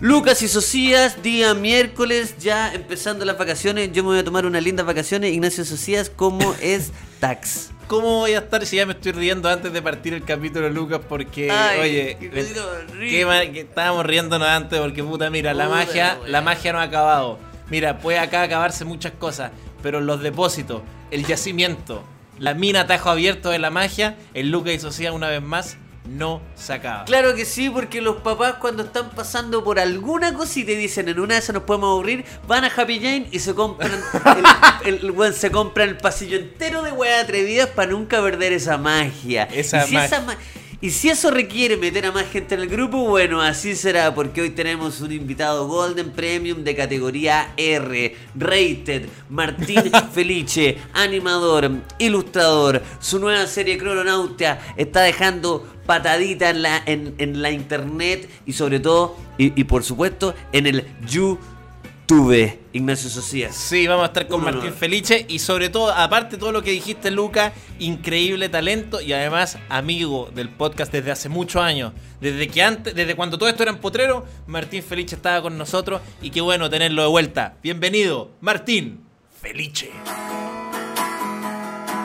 [0.00, 3.90] Lucas y Socias, día miércoles, ya empezando las vacaciones.
[3.92, 5.32] Yo me voy a tomar unas lindas vacaciones.
[5.32, 7.70] Ignacio Socias, ¿cómo es Tax?
[7.88, 11.00] ¿Cómo voy a estar si ya me estoy riendo antes de partir el capítulo, Lucas?
[11.08, 16.42] Porque, Ay, oye, qué ma- que estábamos riéndonos antes porque, puta, mira, la magia, la
[16.42, 17.38] magia no ha acabado.
[17.70, 22.04] Mira, puede acá acabarse muchas cosas, pero los depósitos, el yacimiento,
[22.38, 26.40] la mina tajo abierto de la magia, el Lucas y Socias una vez más, no
[26.56, 27.04] se acaba.
[27.04, 31.08] Claro que sí, porque los papás cuando están pasando por alguna cosa y te dicen
[31.08, 34.94] en una de esas nos podemos aburrir, van a Happy Jane y se compran el,
[34.94, 38.78] el- el weón se compra el pasillo entero de weas atrevidas para nunca perder esa
[38.78, 39.44] magia.
[39.52, 40.36] Esa y, si ma- esa ma-
[40.80, 44.42] y si eso requiere meter a más gente en el grupo, bueno, así será, porque
[44.42, 51.68] hoy tenemos un invitado Golden Premium de categoría R, rated, Martín Felice, animador,
[51.98, 52.80] ilustrador.
[53.00, 58.78] Su nueva serie Crononautia está dejando patadita en la, en, en la internet y sobre
[58.78, 62.58] todo, y, y por supuesto, en el YouTube.
[62.74, 63.54] Ignacio Socias.
[63.54, 64.74] Sí, vamos a estar con Martín honor.
[64.74, 69.58] Felice y sobre todo, aparte de todo lo que dijiste, Luca, increíble talento y además
[69.70, 71.94] amigo del podcast desde hace muchos años.
[72.20, 76.02] Desde que antes, desde cuando todo esto era en Potrero, Martín Felice estaba con nosotros
[76.20, 77.56] y qué bueno tenerlo de vuelta.
[77.62, 79.04] Bienvenido, Martín
[79.40, 79.90] Felice.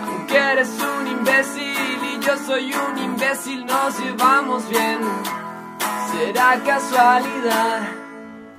[0.05, 1.72] Aunque eres un imbécil
[2.25, 4.99] yo soy un imbécil, nos llevamos bien.
[6.11, 7.89] Será casualidad.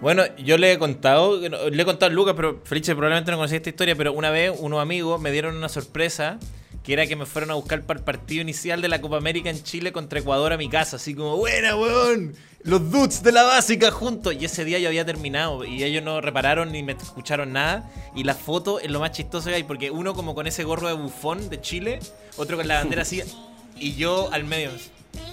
[0.00, 3.56] Bueno, yo le he contado, le he contado a Lucas, pero Felice probablemente no conocía
[3.56, 6.38] esta historia, pero una vez unos amigos me dieron una sorpresa
[6.82, 9.48] que era que me fueron a buscar para el partido inicial de la Copa América
[9.48, 13.44] en Chile contra Ecuador a mi casa, así como, buena, weón, los dudes de la
[13.44, 14.34] básica juntos.
[14.38, 17.90] Y ese día yo había terminado y ellos no repararon ni me escucharon nada.
[18.14, 20.88] Y la foto es lo más chistoso que hay, porque uno como con ese gorro
[20.88, 22.00] de bufón de Chile,
[22.36, 23.22] otro con la bandera así,
[23.78, 24.70] y yo al medio.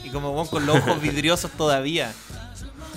[0.03, 2.11] Y como weón, con los ojos vidriosos todavía.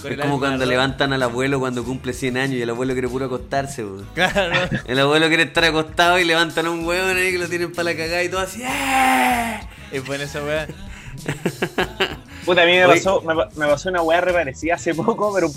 [0.04, 3.24] Es como cuando levantan al abuelo cuando cumple 100 años y el abuelo quiere puro
[3.24, 3.82] acostarse.
[3.84, 4.06] weón.
[4.14, 4.68] Claro.
[4.86, 7.84] El abuelo quiere estar acostado y levantan a un huevón ahí que lo tienen para
[7.90, 8.62] la cagada y todo así.
[8.62, 9.60] ¡eh!
[9.92, 10.66] Es buena esa weá.
[12.44, 15.48] Puta, a mí me pasó, me, pa- me pasó una weá reparecida hace poco, pero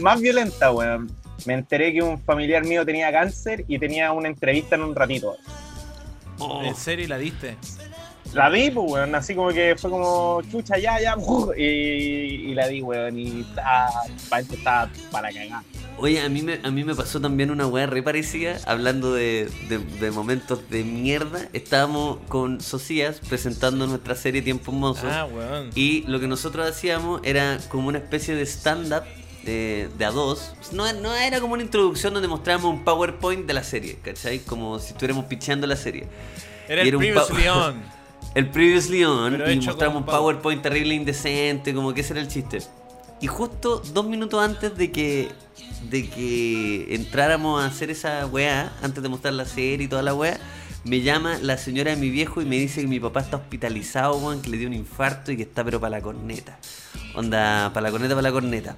[0.00, 1.08] más violenta, weón.
[1.46, 5.36] Me enteré que un familiar mío tenía cáncer y tenía una entrevista en un ratito.
[6.38, 6.62] Oh.
[6.64, 7.56] ¿En serio la diste?
[8.34, 11.16] La vi, pues, weón, así como que fue como, chucha, ya, ya,
[11.56, 13.90] y, y la vi, weón, y estaba,
[14.50, 15.62] estaba para cagar.
[15.98, 19.50] Oye, a mí, me, a mí me pasó también una weá re parecida, hablando de,
[19.68, 21.48] de- de momentos de mierda.
[21.52, 25.10] Estábamos con Socias presentando nuestra serie Tiempos Mozos.
[25.12, 25.70] Ah, weón.
[25.74, 29.02] Y lo que nosotros hacíamos era como una especie de stand-up
[29.44, 30.54] de, de a dos.
[30.72, 34.38] No, no era como una introducción donde mostrábamos un PowerPoint de la serie, ¿cachai?
[34.38, 36.06] Como si estuviéramos pitchando la serie.
[36.68, 36.98] Era y el era
[37.68, 37.82] un.
[38.34, 42.28] El Previously On Pero y mostramos un PowerPoint terrible indecente, como que ese era el
[42.28, 42.60] chiste.
[43.20, 45.30] Y justo dos minutos antes de que
[45.88, 50.14] de que entráramos a hacer esa weá, antes de mostrar la serie y toda la
[50.14, 50.38] weá,
[50.84, 54.16] me llama la señora de mi viejo y me dice que mi papá está hospitalizado,
[54.16, 56.58] weón, que le dio un infarto y que está pero para la corneta.
[57.14, 58.76] Onda, para la corneta, para la corneta.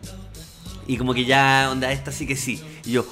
[0.86, 2.60] Y como que ya, onda, esta sí que sí.
[2.84, 3.06] Y yo,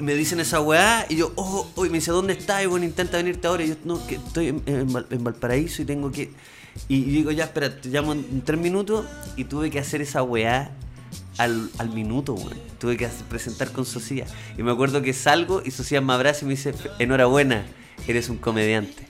[0.00, 2.62] me dicen esa weá y yo, oh, oh, y me dice, ¿dónde estás?
[2.62, 3.64] Y bueno, intenta venirte ahora.
[3.64, 6.32] Y yo, no, que estoy en, en Val- en Valparaíso y tengo que...
[6.88, 9.06] Y, digo, ya, espera, te llamo en, tres minutos
[9.36, 10.70] y tuve que hacer esa weá
[11.38, 12.52] al, al minuto, weón.
[12.78, 14.26] Tuve que presentar con Socia.
[14.58, 17.64] Y me acuerdo que salgo y Socia me abraza y me dice, enhorabuena,
[18.06, 19.06] eres un comediante.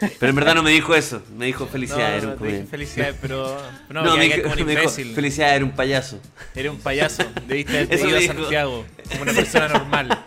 [0.00, 3.16] Pero en verdad no me dijo eso, me dijo felicidades, No, era un dije felicidades,
[3.20, 3.56] pero.
[3.90, 6.18] No, No, me dijo, como un me dijo, felicidades, era un payaso.
[6.54, 7.22] Eres un payaso.
[7.46, 8.20] Debiste me a.
[8.26, 8.84] Santiago.
[9.10, 10.24] Como una persona normal.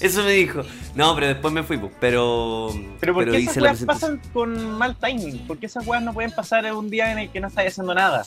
[0.00, 0.62] Eso me dijo.
[0.94, 2.70] No, pero después me fui, pero.
[2.98, 5.46] Pero ¿por qué esas weas pasan con mal timing?
[5.46, 7.70] ¿Por qué esas weas no pueden pasar en un día en el que no estáis
[7.72, 8.26] haciendo nada?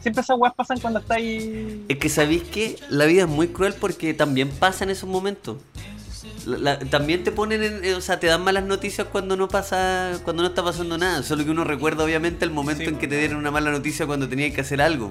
[0.00, 1.46] Siempre esas weas pasan cuando estáis...
[1.88, 5.56] Es que sabéis que la vida es muy cruel porque también pasa en esos momentos.
[6.46, 9.48] La- la- también te ponen, en- eh, o sea, te dan malas noticias cuando no
[9.48, 11.22] pasa, cuando no está pasando nada.
[11.22, 12.88] Solo que uno recuerda obviamente el momento Sí.
[12.90, 15.10] en que te dieron una mala noticia cuando tenías que hacer algo.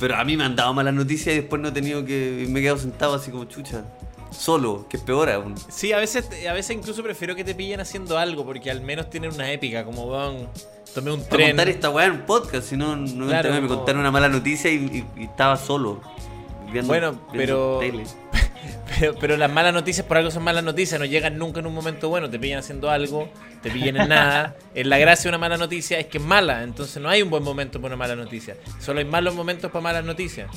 [0.00, 2.60] Pero a mí me han dado malas noticias y después no he tenido que, me
[2.60, 3.84] he quedado sentado así como chucha,
[4.30, 5.54] solo, que es peor aún.
[5.68, 9.08] Sí, a veces, a veces incluso prefiero que te pillen haciendo algo porque al menos
[9.08, 9.84] tienen una épica.
[9.84, 10.48] Como, weón,
[10.94, 11.48] tomé un Para tren.
[11.50, 14.70] contar esta weá en un podcast, si no, no Claro, me contaron una mala noticia
[14.70, 16.00] y, y- y estaba solo.
[16.72, 18.04] viendo- Bueno, viendo pero- tele.
[18.98, 21.74] Pero, pero las malas noticias por algo son malas noticias, no llegan nunca en un
[21.74, 23.28] momento bueno, te pillan haciendo algo,
[23.62, 24.54] te pillan en nada.
[24.74, 27.30] En la gracia de una mala noticia es que es mala, entonces no hay un
[27.30, 28.56] buen momento para una mala noticia.
[28.80, 30.50] Solo hay malos momentos para malas noticias.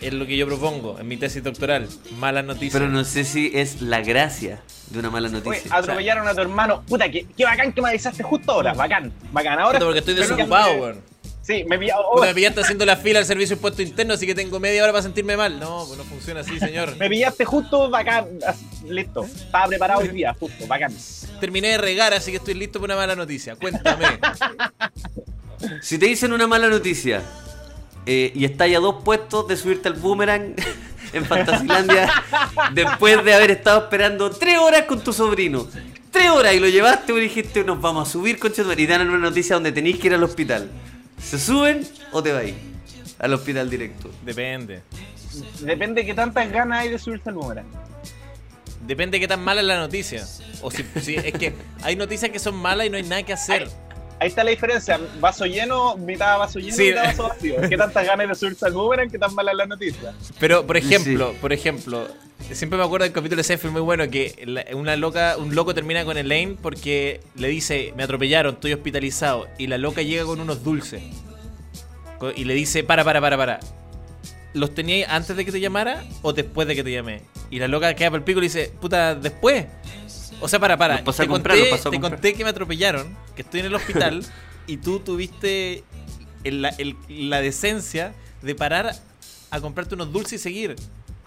[0.00, 1.88] Es lo que yo propongo en mi tesis doctoral.
[2.18, 2.72] Malas noticias.
[2.72, 4.60] Pero no sé si es la gracia
[4.90, 5.70] de una mala Oye, noticia.
[5.76, 6.82] atropellaron a tu hermano.
[6.82, 8.74] Puta, qué, qué bacán que me avisaste justo ahora.
[8.74, 9.60] Bacán, bacán.
[9.60, 11.11] Ahora porque estoy desocupado, weón.
[11.42, 12.02] Sí, me pillaba.
[12.06, 14.82] oh, me pillaste haciendo la fila al servicio de impuesto interno, así que tengo media
[14.82, 15.58] hora para sentirme mal.
[15.58, 16.96] No, pues no funciona así, señor.
[16.98, 18.26] me pillaste justo bacán.
[18.86, 19.24] Listo.
[19.24, 20.92] Estaba preparado hoy día, justo, bacán.
[21.40, 23.56] Terminé de regar, así que estoy listo para una mala noticia.
[23.56, 24.06] Cuéntame.
[25.80, 27.22] Si te dicen una mala noticia
[28.06, 30.54] eh, y estás a dos puestos de subirte al boomerang
[31.12, 32.10] en Fantasilandia
[32.72, 35.68] después de haber estado esperando tres horas con tu sobrino.
[36.10, 39.08] Tres horas y lo llevaste y dijiste nos vamos a subir con y te dan
[39.08, 40.68] una noticia donde tenéis que ir al hospital.
[41.22, 42.54] ¿Se suben o te vais
[43.18, 44.10] al hospital directo?
[44.24, 44.82] Depende.
[45.60, 47.66] Depende de qué tantas ganas hay de subirse al boomerang.
[48.86, 50.26] Depende de qué tan mala es la noticia.
[50.60, 53.32] O si, si- es que hay noticias que son malas y no hay nada que
[53.32, 53.70] hacer.
[54.22, 55.00] Ahí está la diferencia.
[55.18, 56.82] Vaso lleno, mitad vaso lleno, Sí.
[56.90, 57.56] mitad vaso vacío.
[57.68, 59.10] ¿Qué tantas ganas de subirse al boomerang?
[59.10, 60.14] ¿Qué tan mala es la noticia?
[60.38, 61.38] Pero, por ejemplo, Sí.
[61.40, 62.06] por ejemplo,
[62.52, 66.04] siempre me acuerdo del capítulo de Seinfeld muy bueno que una loca, un loco termina
[66.04, 69.48] con Elaine porque le dice, me atropellaron, estoy hospitalizado.
[69.58, 71.02] Y la loca llega con unos dulces.
[72.36, 73.58] Y le dice, para, para, para, para.
[74.54, 77.22] ¿Los teníais antes de que te llamara o después de que te llamé?
[77.50, 79.66] Y la loca queda por el pico y le dice, puta, después.
[80.42, 81.02] O sea, para, para.
[81.04, 83.66] Pasé Te, a comprar, conté, pasé a te conté que me atropellaron, que estoy en
[83.66, 84.24] el hospital
[84.66, 85.84] y tú tuviste
[86.44, 88.12] el- la, el- la decencia
[88.42, 88.94] de parar
[89.50, 90.76] a comprarte unos dulces y seguir.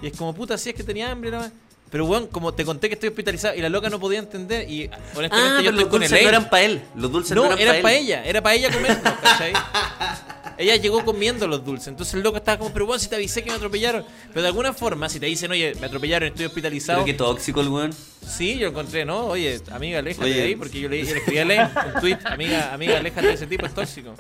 [0.02, 1.52] Y es como, puta, si es que tenía hambre, nada más.
[1.92, 4.90] Pero bueno, como te conté que estoy hospitalizado y la loca no podía entender y
[5.16, 6.24] honestamente Ah, yo estoy los con dulces Elaine.
[6.32, 6.82] no eran para él.
[6.96, 8.04] Los dulces no, No, eran era para él.
[8.04, 9.54] ella, era para ella comerlos, ¿cachai?
[10.58, 13.44] ella llegó comiendo los dulces, entonces el loco estaba como, pero bueno, si te avisé
[13.44, 14.06] que me atropellaron.
[14.30, 17.62] Pero de alguna forma, si te dicen, oye, me atropellaron, estoy hospitalizado, Pero qué tóxico
[17.62, 17.94] el weón.
[18.28, 19.26] sí, yo encontré, ¿no?
[19.28, 20.36] Oye, amiga, aléjate Oye.
[20.36, 23.34] de ahí, porque yo le, le escribí a Lane un tweet, amiga, amiga, aléjate de
[23.34, 24.16] ese tipo, es tóxico.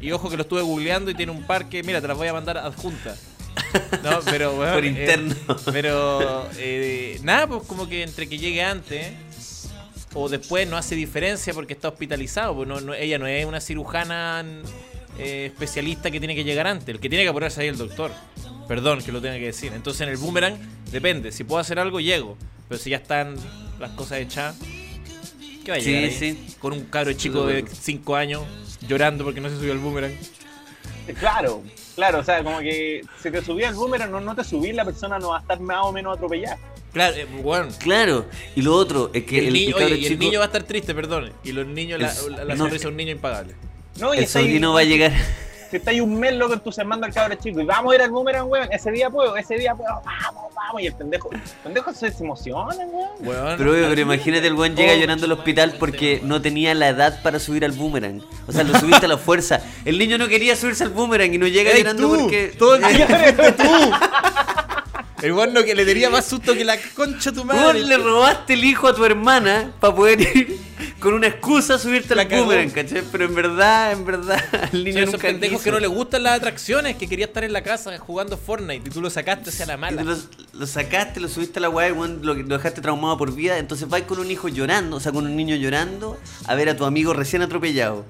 [0.00, 2.28] Y ojo que lo estuve googleando y tiene un par que, mira, te las voy
[2.28, 3.14] a mandar adjunta.
[4.02, 4.74] No, pero bueno.
[4.74, 5.34] Por eh, interno.
[5.72, 9.12] pero eh, nada, pues como que entre que llegue antes
[10.12, 12.54] o después no hace diferencia porque está hospitalizado.
[12.56, 14.44] Pues no, no- ella no es una cirujana
[15.18, 16.88] eh, especialista que tiene que llegar antes.
[16.88, 18.12] El que tiene que apurarse ahí es el doctor.
[18.68, 19.72] Perdón que lo tenga que decir.
[19.74, 20.56] Entonces en el boomerang
[20.90, 21.32] depende.
[21.32, 22.36] Si puedo hacer algo, llego.
[22.68, 23.36] Pero si ya están
[23.78, 24.56] las cosas hechas,
[25.64, 26.10] ¿qué va a Sí, llegar ahí?
[26.12, 26.54] sí.
[26.58, 28.42] Con un cabro chico de 5 años
[28.88, 30.12] llorando porque no se subió al boomerang.
[31.20, 31.62] Claro,
[31.94, 34.86] claro, o sea, como que si te subí al boomerang, no, no te subí, la
[34.86, 36.58] persona no va a estar más o menos atropellada.
[36.94, 37.68] Claro, eh, bueno.
[37.78, 38.26] Claro.
[38.56, 40.48] Y lo otro es que el, el, niño, el oye, el chico- niño va a
[40.48, 41.32] estar triste, perdón.
[41.44, 42.64] Y los niños, la, El- la, la no.
[42.64, 43.54] sonrisa de un niño impagable.
[43.98, 45.12] No, y el está ahí- sobrino va a llegar.
[45.70, 48.10] Si está ahí un mes loco entusiasmando al cabro chico y vamos a ir al
[48.10, 51.92] boomerang, weón, ese día puedo, ese día puedo, vamos, vamos, y el pendejo, el pendejo
[51.92, 53.08] se emociona, weón.
[53.20, 54.96] Weón, Pero, imagínate el weón llega Oh.
[54.96, 58.22] llorando al hospital porque no tenía la edad para subir al boomerang.
[58.46, 59.60] O sea, lo subiste a la fuerza.
[59.84, 62.20] El niño no quería subirse al boomerang y no llega ¡Ey, llorando tú!
[62.20, 62.54] porque.
[62.56, 63.92] Todo el día fuiste tú.
[65.22, 67.62] El weón no que le tenía más susto que la concha de tu madre.
[67.80, 70.58] Weón, le robaste el hijo a tu hermana para poder ir
[71.04, 73.02] con una excusa a subirte La al boomerang, ¿cachai?
[73.12, 74.42] Pero en verdad, en verdad,
[74.72, 75.64] el Son niño esos nunca pendejos quiso.
[75.64, 78.90] que no le gustan las atracciones, que quería estar en la casa jugando Fortnite y
[78.90, 80.02] tú lo sacaste hacia la Y mala.
[80.02, 80.16] tú lo,
[80.60, 83.58] lo sacaste, lo subiste a la weá y lo, lo dejaste traumado por vida.
[83.58, 86.76] Entonces vas con un hijo llorando, o sea, con un niño llorando, a ver a
[86.76, 88.04] tu amigo recién atropellado.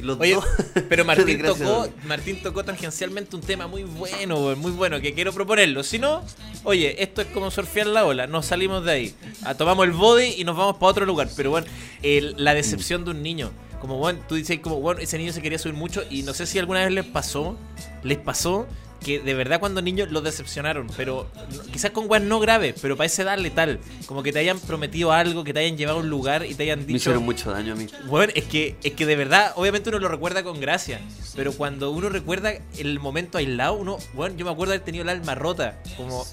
[0.00, 0.44] Los Oye, dos-
[0.88, 1.88] pero Martín tocó.
[2.06, 5.82] Martín tocó tangencialmente un tema muy bueno, muy bueno, que quiero proponerlo.
[5.82, 6.22] Si no,
[6.64, 9.14] oye, esto es como surfear la ola, nos salimos de ahí.
[9.42, 11.28] Ah, tomamos el body y nos vamos para otro lugar.
[11.36, 11.66] Pero bueno,
[12.02, 13.50] el- la decepción de un niño.
[13.80, 16.46] Como bueno, tú dices como bueno, ese niño se quería subir mucho y no sé
[16.46, 17.56] si alguna vez les pasó,
[18.02, 18.66] les pasó
[19.00, 21.28] que de verdad cuando niños los decepcionaron, pero
[21.72, 25.12] quizás con weas no graves, pero para ese edad letal, como que te hayan prometido
[25.12, 27.50] algo, que te hayan llevado a un lugar y te hayan Me dicho hicieron mucho
[27.50, 27.86] daño a mí.
[28.06, 31.00] bueno, es que, es que de verdad, obviamente uno lo recuerda con gracia,
[31.34, 35.02] pero cuando uno recuerda el momento aislado, uno, bueno, yo me acuerdo de haber tenido
[35.02, 36.26] el alma rota, como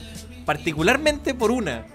[0.46, 1.86] particularmente por una,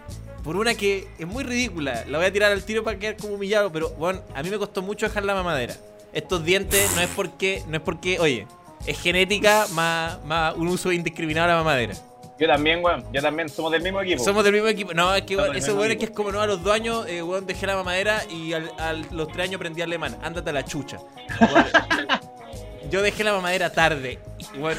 [0.43, 3.35] por una que es muy ridícula, la voy a tirar al tiro para quedar como
[3.35, 5.77] humillado, pero bueno, a mí me costó mucho dejar la mamadera.
[6.13, 8.47] Estos dientes no es porque, no es porque, oye,
[8.87, 11.95] es genética más, más un uso indiscriminado de la mamadera.
[12.39, 14.23] Yo también, weón, yo también, somos del mismo equipo.
[14.23, 14.95] Somos del mismo equipo.
[14.95, 17.05] No, es que weón, mismo weón es que es como no a los dos años,
[17.09, 20.17] eh, weón, dejé la mamadera y al, a los tres años aprendí alemán.
[20.23, 20.99] Ándate a la chucha.
[21.41, 21.67] Weón,
[22.91, 24.21] yo dejé la mamadera tarde.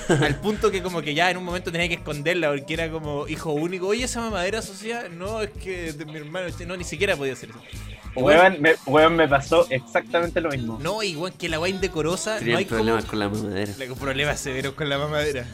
[0.10, 3.28] Al punto que como que ya en un momento tenía que esconderla porque era como
[3.28, 3.88] hijo único.
[3.88, 7.50] Oye, esa mamadera social, no, es que de mi hermano, no, ni siquiera podía hacer
[7.50, 7.60] eso.
[8.16, 10.80] Weón, me, weón, me pasó exactamente lo mismo.
[10.82, 12.78] no, igual que la weá indecorosa, no hay como...
[12.78, 13.74] problemas con la mamadera.
[13.78, 15.46] Le- problemas severos con la mamadera.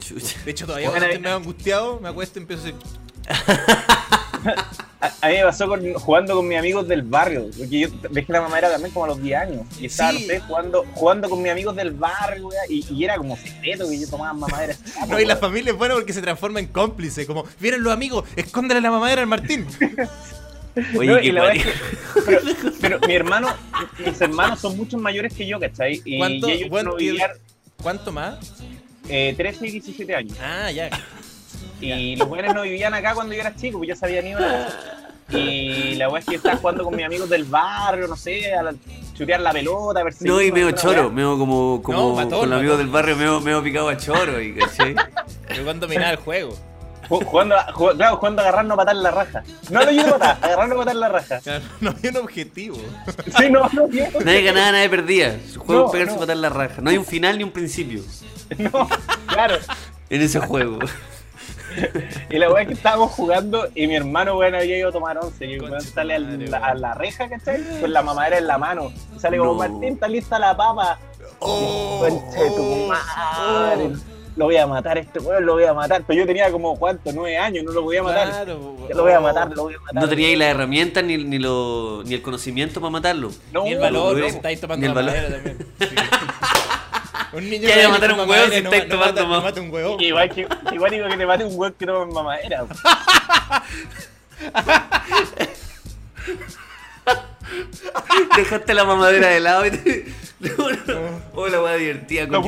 [0.00, 0.36] Chucha.
[0.44, 2.78] De hecho, todavía Bueno, cuando estoy medio angustiado, me acuesto y empiezo a decir...
[5.00, 8.32] A, a mí me pasó con, jugando con mis amigos del barrio, porque yo dejé
[8.32, 9.60] la mamadera también como a los 10 años.
[9.78, 10.22] Y estaba, Sí.
[10.26, 14.00] no sé, jugando, jugando con mis amigos del barrio, y, y era como secreto que
[14.00, 14.74] yo tomaba mamadera.
[15.08, 17.26] No, y la familia es buena porque se transforma en cómplice.
[17.26, 19.66] Como, vienen los amigos, escóndele la mamadera al Martín.
[20.96, 21.72] Oye, No, qué y la es que-
[22.26, 22.40] pero,
[22.80, 23.48] pero mi hermano,
[24.04, 26.00] mis hermanos son mucho mayores que yo, ¿cachai?
[26.04, 27.30] Y, ¿Cuánto- y ellos cuánto- no vivían,
[27.82, 28.38] ¿Cuánto más?
[29.08, 30.36] Eh, 13 y 17 años.
[30.42, 30.90] Ah, ya.
[31.80, 34.38] Y los buenos no vivían acá cuando yo era chico, pues ya se habían ido
[34.38, 34.78] a la casa.
[35.30, 38.62] Y la weá es que estaba jugando con mis amigos del barrio, no sé, a
[38.62, 38.74] la-
[39.14, 40.24] chutear la pelota, a ver si.
[40.24, 42.86] No, y medio choro, medio como, como matón, con los amigos matón.
[42.86, 44.94] del barrio, medio, medio picado a choro, y ¿cachai?
[45.56, 46.56] Yo cuando dominaba el juego.
[47.10, 49.42] Ju- Jugando, a- ju- claro, jugando a agarrarnos a patar la raja.
[49.70, 51.38] No lo ayudo a matar, agarrarnos a patar la raja.
[51.40, 52.76] Claro, no había un objetivo.
[53.36, 54.04] Sí, no, no, tío.
[54.24, 55.38] Nadie ganaba, nadie perdía.
[55.52, 56.16] Su juego No, es pegarse no.
[56.16, 56.80] y patar la raja.
[56.80, 58.02] No hay un final ni un principio
[58.58, 58.88] No,
[59.26, 59.56] claro.
[60.10, 60.78] en ese juego.
[62.30, 65.18] Y la weá es que estábamos jugando y mi hermano, weón, había ido a tomar
[65.18, 65.46] once.
[65.46, 66.70] Y el weón sale a madre, la, weón.
[66.70, 67.62] a la reja, ¿cachai?
[67.80, 68.92] Con la mamadera en la mano.
[69.16, 69.58] Y sale como, No.
[69.58, 70.98] Martín, está lista la papa.
[71.40, 73.90] Oh, Conche de tu madre.
[74.36, 76.04] Lo voy a matar, este weón, lo voy a matar.
[76.06, 77.10] Pero yo tenía como, ¿cuánto?
[77.12, 78.28] Nueve años, no lo podía matar.
[78.28, 79.94] Claro, lo voy a matar, lo voy a matar.
[80.02, 83.32] No tenía ahí las herramientas ni, ni, lo, ni el conocimiento para matarlo.
[83.52, 85.16] No, Ni el valor, no, estáis tomando Ni el la valor.
[85.16, 85.66] madera también.
[85.80, 85.94] Sí.
[87.32, 89.22] Un niño ¿Qué hay de que matar un huevo si no estáis ma- no tomando
[89.36, 89.96] no mata un huevo.
[90.00, 92.66] Igual que, igual digo que te mate un weón que toma mamadera.
[98.36, 100.04] Dejaste la mamadera de lado y te...
[100.40, 101.20] No, no.
[101.34, 102.26] Oh, la weá divertida.
[102.26, 102.40] La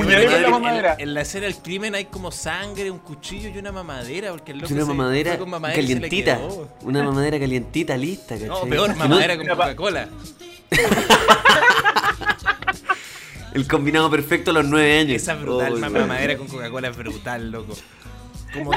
[0.49, 0.95] mamadera.
[0.97, 4.31] En la escena del crimen hay como sangre, un cuchillo y una mamadera.
[4.31, 6.39] Porque el loco Es una se mamadera con mamadera calientita.
[6.83, 8.47] Una mamadera calientita, lista, ¿cachai?
[8.47, 10.07] No, peor, Que no- mamadera con Coca-Cola.
[13.53, 15.15] El combinado perfecto a los nueve años.
[15.21, 17.75] Esa es brutal, Oh, mamadera con Coca-Cola es brutal, loco.
[18.53, 18.69] Como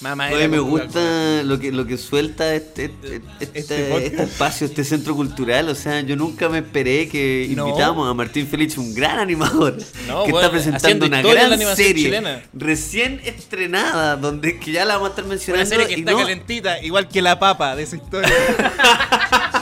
[0.00, 4.66] mamadera Oye, me gusta lo que, lo que suelta este, este, este- Este este espacio,
[4.66, 5.68] este centro cultural.
[5.68, 7.68] O sea, yo nunca me esperé que No.
[7.68, 9.76] invitamos a Martín Félix, un gran animador,
[10.08, 12.42] No, que bueno, está presentando una gran serie chilena.
[12.52, 15.70] recién estrenada, donde que ya la vamos a estar Una mencionando.
[15.70, 18.28] serie que y está no- calentita, igual que la papa de esa historia.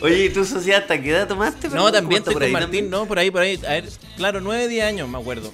[0.00, 1.68] Oye, ¿y tu sociedad hasta qué edad tomaste?
[1.68, 2.90] No, también ¿cómo está estoy con por ahí Martín, también?
[2.90, 3.56] no, por ahí, por ahí.
[3.66, 5.52] A ver, claro, 9, 10 años, me acuerdo.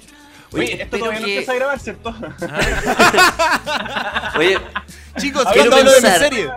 [0.51, 2.09] Oye, Oye, esto todavía no que- empieza a grabar, ¿cierto?
[4.37, 4.57] Oye,
[5.17, 6.49] Chicos, Quiero ¿cuándo hablo de mi pensar- serie?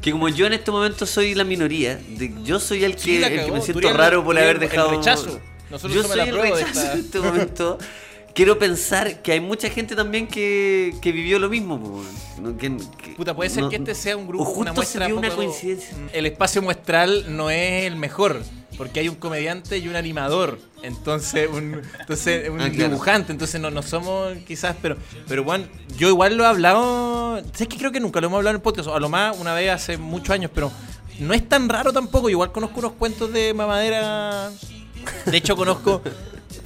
[0.00, 3.16] que como yo en este momento soy la minoría, de- yo soy el que, Sí,
[3.22, 4.90] el que me tú siento el- raro por tú haber el dejado.
[4.90, 5.40] rechazo.
[5.68, 7.78] Nosotros yo soy la el rechazo esta- en este momento.
[8.36, 12.04] Quiero pensar que hay mucha gente también que, que vivió lo mismo.
[12.60, 15.06] Que- que- Puta, puede ser no- que este sea un grupo, o justo una muestra
[15.06, 15.96] se una coincidencia.
[16.12, 18.42] El espacio muestral no es el mejor,
[18.76, 20.58] porque hay un comediante y un animador.
[20.82, 22.90] Entonces, un, entonces, un Ah, claro.
[22.90, 25.64] dibujante, entonces no, no somos quizás, pero, pero bueno,
[25.96, 28.62] yo igual lo he hablado, sé que creo que nunca lo hemos hablado en el
[28.62, 30.70] podcast, o a lo más una vez hace muchos años, pero
[31.20, 34.52] no es tan raro tampoco, igual conozco unos cuentos de mamadera,
[35.26, 36.02] de hecho conozco,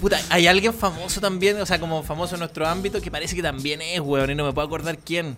[0.00, 3.42] puta, hay alguien famoso también, o sea, como famoso en nuestro ámbito, que parece que
[3.42, 5.36] también es, weón, y no me puedo acordar quién.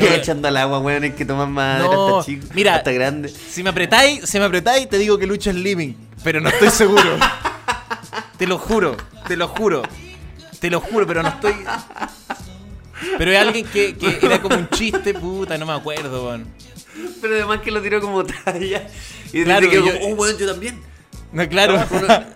[0.00, 2.74] Echando al agua, weón, hay que tomar madera No, hasta chico, mira.
[2.76, 3.28] hasta grande.
[3.30, 5.94] Si me apretáis, si me apretáis, te digo que Lucho es living.
[6.22, 7.16] Pero no estoy seguro.
[8.36, 9.82] te lo juro, te lo juro.
[10.60, 11.54] Te lo juro, pero no estoy.
[13.18, 16.46] Pero es alguien que, que era como un chiste, puta, no me acuerdo, weón.
[17.20, 18.86] Pero además que lo tiró como talla.
[19.32, 20.80] Y Claro, y yo- como, oh, weón, yo también.
[21.32, 21.82] No, claro.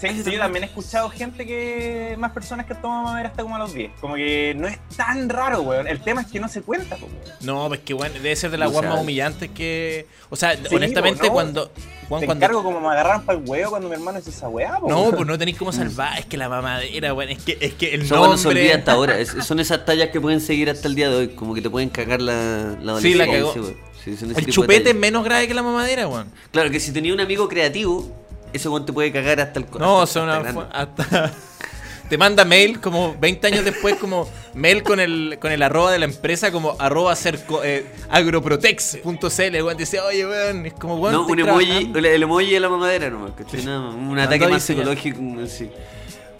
[0.00, 2.14] Sí, sí, yo también he escuchado gente que.
[2.18, 3.92] Más personas que toman madera hasta como a los 10.
[4.02, 5.86] Como que no es tan raro, weón.
[5.88, 7.08] El tema es que no se cuenta, weón.
[7.40, 10.06] No, pues que bueno, debe ser de las guas más humillantes que.
[10.28, 11.32] O sea, Sí, honestamente, ¿no?
[11.32, 11.70] cuando.
[12.08, 14.46] Juan, Te cuando encargo como me agarraron para el huevo cuando mi hermano hizo esa
[14.46, 16.18] weá, po, no, pues no tenéis cómo salvar.
[16.18, 17.30] Es que la mamadera, weón.
[17.30, 18.78] Es que, es que el Eso bueno, se olvida nombre.
[18.80, 19.18] hasta ahora.
[19.18, 21.28] Es- son esas tallas que pueden seguir hasta el día de hoy.
[21.28, 23.52] Como que te pueden cagar la, la Sí, la cagó.
[23.54, 23.93] weón.
[24.04, 26.26] Sí, El chupete es menos grave que la mamadera, weón.
[26.52, 28.06] Claro, que si tenía un amigo creativo,
[28.52, 31.32] ese weón te puede cagar hasta el No, o hasta- sea, una, hasta
[32.08, 35.98] te manda mail como 20 años después como mail con el con el arroba de
[35.98, 41.26] la empresa como arroba cerco, eh, agroprotex.cl weón dice oye weón es como weón No,
[41.26, 41.98] un emoji, trabajando".
[41.98, 43.64] el, el emoji de la mamadera nomás, ¿cachai?
[43.64, 45.70] No, un ataque más psicológico, sí.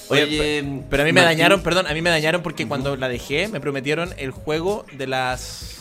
[0.08, 2.68] Oye, Oye, pe- pero a mí me Martín, dañaron perdón a mí me dañaron porque
[2.68, 5.73] cuando la dejé me prometieron el juego de las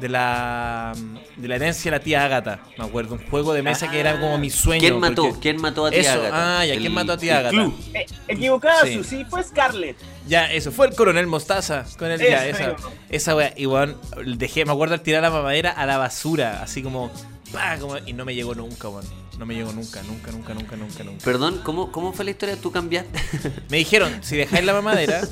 [0.00, 0.92] de la
[1.36, 4.18] de la herencia de la tía Ágata me acuerdo un juego de mesa que era
[4.20, 5.22] como mi sueño ¿Quién mató?
[5.24, 6.60] porque- ¿Quién mató a tía Eso, Agatha?
[6.60, 7.50] ah, ya, ¿quién mató a tía Agatha?
[7.50, 7.74] club.
[7.94, 9.02] Eh, equivocado, Sí.
[9.04, 9.24] sí.
[9.28, 9.96] fue Scarlett.
[10.26, 11.84] Ya, eso fue el coronel Mostaza.
[11.98, 12.76] Con el, ya, esa,
[13.08, 13.52] esa wea.
[13.56, 13.96] Y weón,
[14.36, 16.62] dejé, me acuerdo al tirar la mamadera a la basura.
[16.62, 17.10] Así como,
[17.52, 19.04] pa, como- y no me llegó nunca, weón.
[19.38, 21.24] No me llegó nunca, nunca, nunca, nunca, nunca, nunca.
[21.24, 22.56] Perdón, ¿cómo, ¿cómo fue la historia?
[22.60, 23.18] ¿Tú cambiaste?
[23.70, 25.22] Me dijeron, si dejáis la mamadera,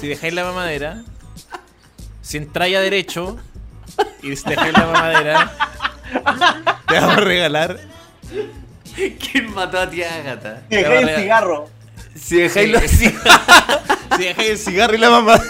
[0.00, 1.02] si dejáis la mamadera,
[2.20, 3.38] si entráis a derecho
[4.22, 5.52] y si dejáis la mamadera,
[6.88, 7.80] te vamos a regalar.
[8.94, 10.62] ¿Quién mató a tía Agatha?
[10.70, 11.68] Dejé va a el cigarro.
[12.14, 12.72] Si dejáis Sí.
[12.72, 12.82] los
[14.18, 15.40] Si dejáis el cigarro y la mamá.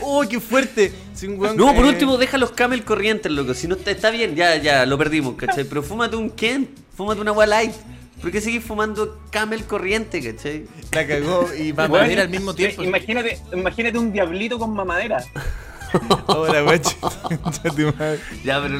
[0.00, 0.92] ¡Uy, qué fuerte!
[1.14, 3.54] Si No, por último, deja los camel corrientes, loco.
[3.54, 5.64] Si no está, está bien, ya, ya, lo perdimos, ¿cachai?
[5.64, 6.70] Pero fúmate un Kent.
[6.96, 7.72] Fúmate una weá light.
[8.20, 10.66] ¿Por qué seguís fumando camel corriente, cachai?
[10.92, 12.82] La cagó y Bueno, mamadera al mismo tiempo.
[12.82, 15.24] Imagínate, imagínate un diablito con mamadera.
[16.26, 16.94] Ahora, guacho.
[18.44, 18.78] Ya, pero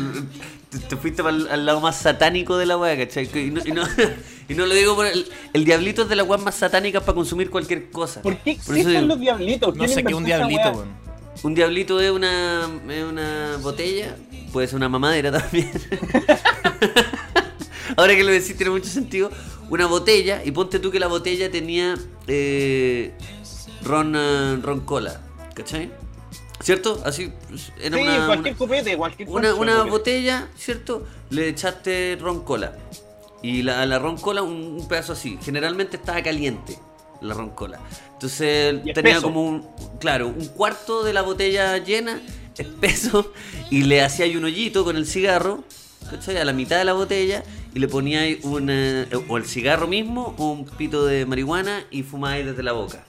[0.71, 3.29] te, te fuiste pa'l- al lado más satánico de la weá, ¿cachai?
[3.35, 3.83] Y no, y no,
[4.49, 7.15] y no lo digo por el, el diablito es de las weas más satánicas para
[7.15, 8.23] consumir cualquier cosa.
[8.23, 9.75] ¿Por qué Por existen digo, los diablitos?
[9.77, 11.03] No ¿Quién sé qué un inventó esa diablito, weón.
[11.43, 14.17] Un diablito es una, es una botella,
[14.53, 15.71] puede ser una mamadera también.
[17.97, 19.31] Ahora que lo decís tiene mucho sentido.
[19.71, 21.95] Una botella, y ponte tú que la botella tenía
[22.27, 23.13] eh,
[23.83, 25.23] ron, eh, ron cola,
[25.55, 25.91] ¿cachai?
[26.63, 27.03] ¿Cierto?
[27.05, 29.91] Así, pues, era Sí, una, cualquier una- copete, cualquier una, una copete.
[29.91, 31.07] botella, ¿cierto?
[31.31, 32.77] Le echaste ron cola.
[33.43, 35.39] Y la, la ron cola, un, un pedazo así.
[35.43, 36.79] Generalmente estaba caliente
[37.21, 37.81] la ron cola.
[38.15, 39.23] Entonces Y tenía espeso.
[39.23, 39.67] como un,
[40.01, 42.21] claro, un cuarto de la botella llena,
[42.59, 43.33] espeso,
[43.71, 45.65] y le hacía un hoyito con el cigarro,
[46.11, 46.37] ¿cachai?
[46.39, 47.43] A la mitad de la botella,
[47.75, 52.03] y le ponía ahí una, o el cigarro mismo, o un pito de marihuana, y
[52.03, 53.05] fumáis desde la boca.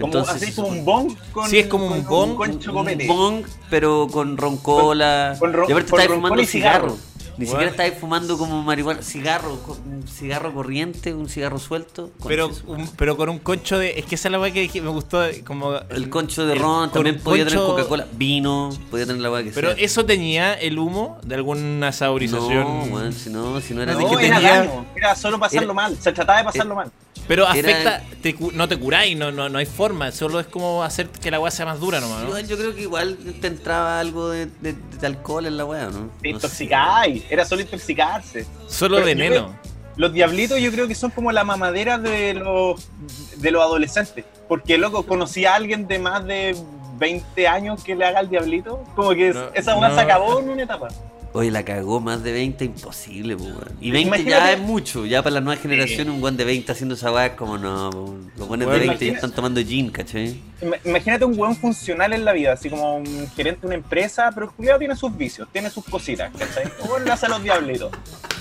[0.00, 3.06] Como, así como un bong con, Sí, es como un con bong, concho un copete.
[3.06, 5.36] bong, pero con roncola.
[5.38, 6.88] Con- con ron- y aparte con estáis fumando y cigarro.
[6.90, 7.14] cigarro.
[7.36, 7.50] Ni Bueno.
[7.50, 9.02] siquiera estáis fumando como marihuana.
[9.02, 12.10] Cigarro, un cigarro corriente, un cigarro suelto.
[12.28, 13.98] Pero, un- pero con un concho de.
[13.98, 15.20] Es que esa es la weá que dije, me gustó.
[15.44, 18.06] Como el concho de el- ron con también un podía tener Coca-Cola.
[18.12, 19.84] Vino, podía tener la weá que Pero sea.
[19.84, 22.88] eso tenía el humo de alguna saborización.
[22.88, 25.64] No, weón, si no, si no era No, que era tenía- daño, era solo pasarlo
[25.64, 26.92] Era- mal, se trataba de pasarlo mal.
[27.26, 30.46] Pero Era- afecta, te cu- no te curáis, no, no, no hay forma, solo es
[30.46, 32.26] como hacer que la weá sea más dura nomás, ¿no?
[32.28, 35.86] Igual yo creo que igual te entraba algo de, de- de alcohol en la weá,
[35.86, 35.90] ¿no?
[35.90, 36.28] Te No sé.
[36.30, 38.46] intoxicáis, era solo intoxicarse.
[38.68, 39.30] Solo Pero veneno.
[39.34, 42.88] creo- Los diablitos yo creo que son como la mamadera de los,
[43.36, 44.24] de los adolescentes.
[44.48, 46.56] Porque, loco, conocí a alguien de más de
[46.98, 48.82] 20 años que le haga el diablito.
[48.96, 49.94] Como que No, esa weá no.
[49.94, 50.88] se acabó en una etapa.
[51.36, 53.76] Oye, la cagó más de 20, imposible, pues, weón.
[53.80, 56.94] Y 20 ya es mucho, ya para la nueva generación un guan de 20 haciendo
[56.94, 57.90] esa weá es como no,
[58.36, 60.40] los buenos de Bueno, 20 ya están tomando gin, ¿cachai?
[60.62, 64.30] Ima- Imagínate un weón funcional en la vida, así como un gerente de una empresa,
[64.32, 66.70] pero el culiao tiene sus vicios, tiene sus cositas, ¿cachai?
[66.82, 67.90] O weón le hace a los diablitos.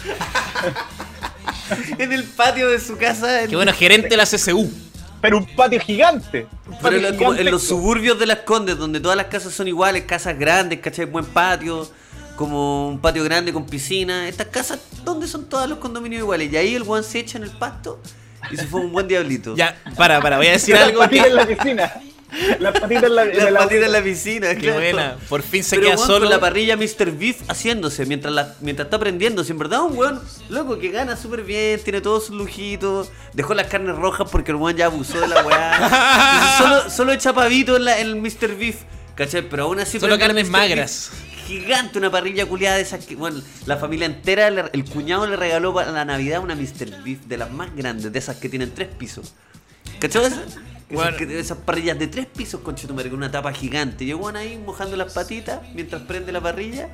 [1.97, 4.69] en el patio de su casa, en- Qué bueno, gerente de la CCU.
[5.19, 6.45] Pero un patio gigante.
[6.67, 9.67] un pero patio como en los suburbios de las Condes, donde todas las casas son
[9.67, 11.05] iguales, casas grandes, ¿cachai?
[11.05, 11.89] Buen patio,
[12.35, 14.27] como un patio grande con piscina.
[14.27, 16.51] Estas casas, ¿dónde son todos los condominios iguales?
[16.51, 17.99] Y ahí el guan se echa en el pasto
[18.51, 19.55] y se fue un buen diablito.
[19.55, 21.29] Ya, para, para, voy a decir Las algo patitas que.
[21.29, 21.93] en la piscina.
[22.59, 24.79] Las patitas en la, en Las la- patitas en la piscina, Qué claro.
[24.79, 26.19] buena, por fin se Pero queda weón, solo.
[26.21, 27.11] con la parrilla Mr.
[27.11, 29.43] Beef haciéndose mientras, la, mientras está aprendiendo.
[29.43, 30.19] Si en verdad un weón
[30.49, 34.57] loco que gana súper bien, tiene todos sus lujitos, dejó las carnes rojas porque el
[34.57, 36.55] weón ya abusó de la weá.
[36.57, 38.55] Solo, solo echa pavito en, la, en el Mr.
[38.57, 38.77] Beef,
[39.13, 39.47] ¿cachai?
[39.47, 39.99] Pero aún así.
[39.99, 40.45] Solo carnes.
[40.45, 41.11] Beef magras.
[41.59, 45.73] Gigante, una parrilla culiada de esas que, bueno, la familia entera, el cuñado le regaló
[45.73, 47.03] para la Navidad una Mr.
[47.03, 49.35] Beef de las más grandes, de esas que tienen tres pisos.
[50.01, 50.57] Esas, Esas
[50.89, 51.17] Bueno.
[51.17, 54.13] esas parrillas de tres pisos, conchetumare, con una tapa gigante.
[54.13, 56.89] Weón ahí mojando las patitas mientras prende la parrilla.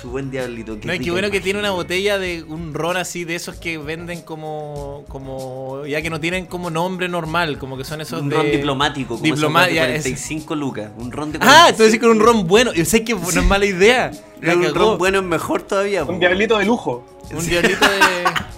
[0.00, 0.78] Su buen diablito.
[0.84, 3.78] No, es que bueno que tiene una botella de un ron así, de esos que
[3.78, 5.04] venden como.
[5.08, 8.36] como ya que no tienen como nombre normal, como que son esos Un de.
[8.36, 10.90] ron diplomático, como Diploma- esos de ya, es- 45 lucas.
[10.98, 12.06] Un ron de Ah, tú decís 45.
[12.06, 12.72] con un ron bueno.
[12.74, 14.10] Yo sé que no es mala idea.
[14.40, 14.74] La un cagó.
[14.74, 16.02] ron bueno es mejor todavía.
[16.04, 16.18] Un po.
[16.20, 17.04] diablito de lujo.
[17.30, 17.96] Un diablito de.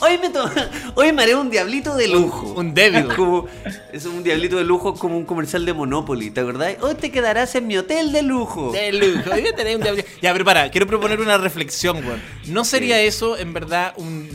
[0.00, 0.50] Hoy me, to-
[0.94, 2.54] Hoy me haré un diablito de lujo.
[2.56, 3.06] un débil.
[3.16, 3.46] Como,
[3.92, 6.76] es un diablito de lujo como un comercial de Monopoly, ¿te acordás?
[6.80, 8.72] Hoy te quedarás en mi hotel de lujo.
[8.72, 9.30] De lujo.
[9.32, 10.08] Hoy voy un diablito.
[10.22, 12.20] Ya, pero para, quiero proponer una reflexión, weón.
[12.46, 14.28] ¿No sería eso en verdad un.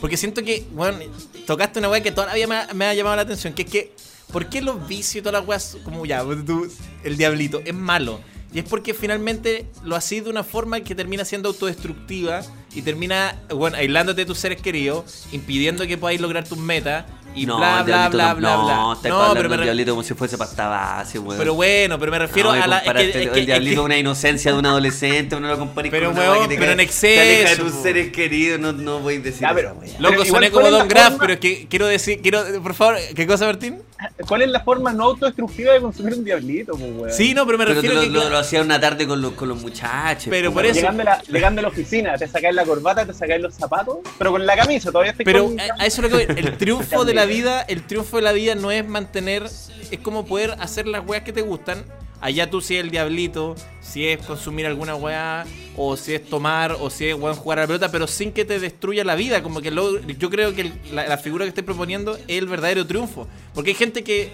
[0.00, 0.98] Porque siento que, weón,
[1.46, 3.92] tocaste una weá que todavía me ha, me ha llamado la atención, que es que,
[4.32, 6.66] ¿por qué los vicios y todas las weas, como ya, tú,
[7.04, 8.20] el diablito, es malo?
[8.52, 12.42] Y es porque finalmente lo hacís de una forma que termina siendo autodestructiva
[12.74, 17.46] y termina, bueno, aislándote de tus seres queridos, impidiendo que podáis lograr tus metas y
[17.46, 18.74] no, bla, el bla, diablito bla, no, bla, bla.
[18.76, 21.38] No, estás No, hablando pero me re- diablito como si fuese pasta base, weón.
[21.38, 22.78] pero bueno, pero me refiero No, a la.
[22.78, 25.46] es que- es que- el es diablito que- con una inocencia de un adolescente, no
[25.46, 27.62] lo comparís Pero, con una weón, que te pero cae- en te aleja de exceso,
[27.62, 29.92] tus seres queridos, no, no voy a decir Ya, pero- weá.
[30.00, 31.18] Loco, Pero suena igual, como ¿cuál es Don Graff, forma?
[31.20, 33.80] pero es que quiero decir, quiero, por favor, ¿qué cosa, Martín?
[34.26, 37.12] ¿Cuál es la forma no autodestructiva de consumir un diablito, pues, weón?
[37.12, 38.08] Sí, no, pero me Pero refiero lo, que.
[38.08, 40.28] lo, lo hacía una tarde con los, con los muchachos.
[40.30, 43.04] Pero po, por eso- Llegando a, la, llegando a la oficina, te sacáis la corbata,
[43.04, 45.60] te sacáis los zapatos, pero con la camisa, todavía estoy Pero con...
[45.60, 46.36] a, a eso es lo que voy.
[46.38, 50.24] El triunfo de la vida, el triunfo de la vida no es mantener, es como
[50.24, 51.84] poder hacer las weas que te gustan.
[52.20, 56.72] Allá tú si es el diablito, si es consumir alguna weá, o si es tomar,
[56.78, 59.42] o si es weón, jugar a la pelota, pero sin que te destruya la vida.
[59.42, 62.86] Como que lo- yo creo que la, la figura que estoy proponiendo es el verdadero
[62.86, 63.26] triunfo.
[63.54, 64.32] Porque hay gente que.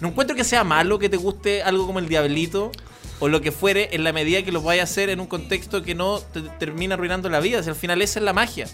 [0.00, 2.70] No encuentro que sea malo que te guste algo como el diablito.
[3.20, 5.82] O lo que fuere, en la medida que lo vayas a hacer en un contexto
[5.82, 7.62] que no te termina arruinando la vida.
[7.62, 8.66] Si al final esa es la magia.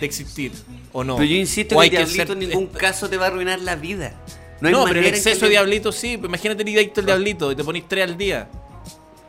[0.00, 0.50] de existir,
[0.92, 1.14] ¿o no?
[1.16, 3.60] Pero yo insisto ¿O que el diablito ser- en ningún caso te va a arruinar
[3.60, 4.12] la vida.
[4.60, 6.12] No, hay No, pero el exceso de te- diablito sí.
[6.14, 8.48] Imagínate el adicto al diablito y te ponís tres al día.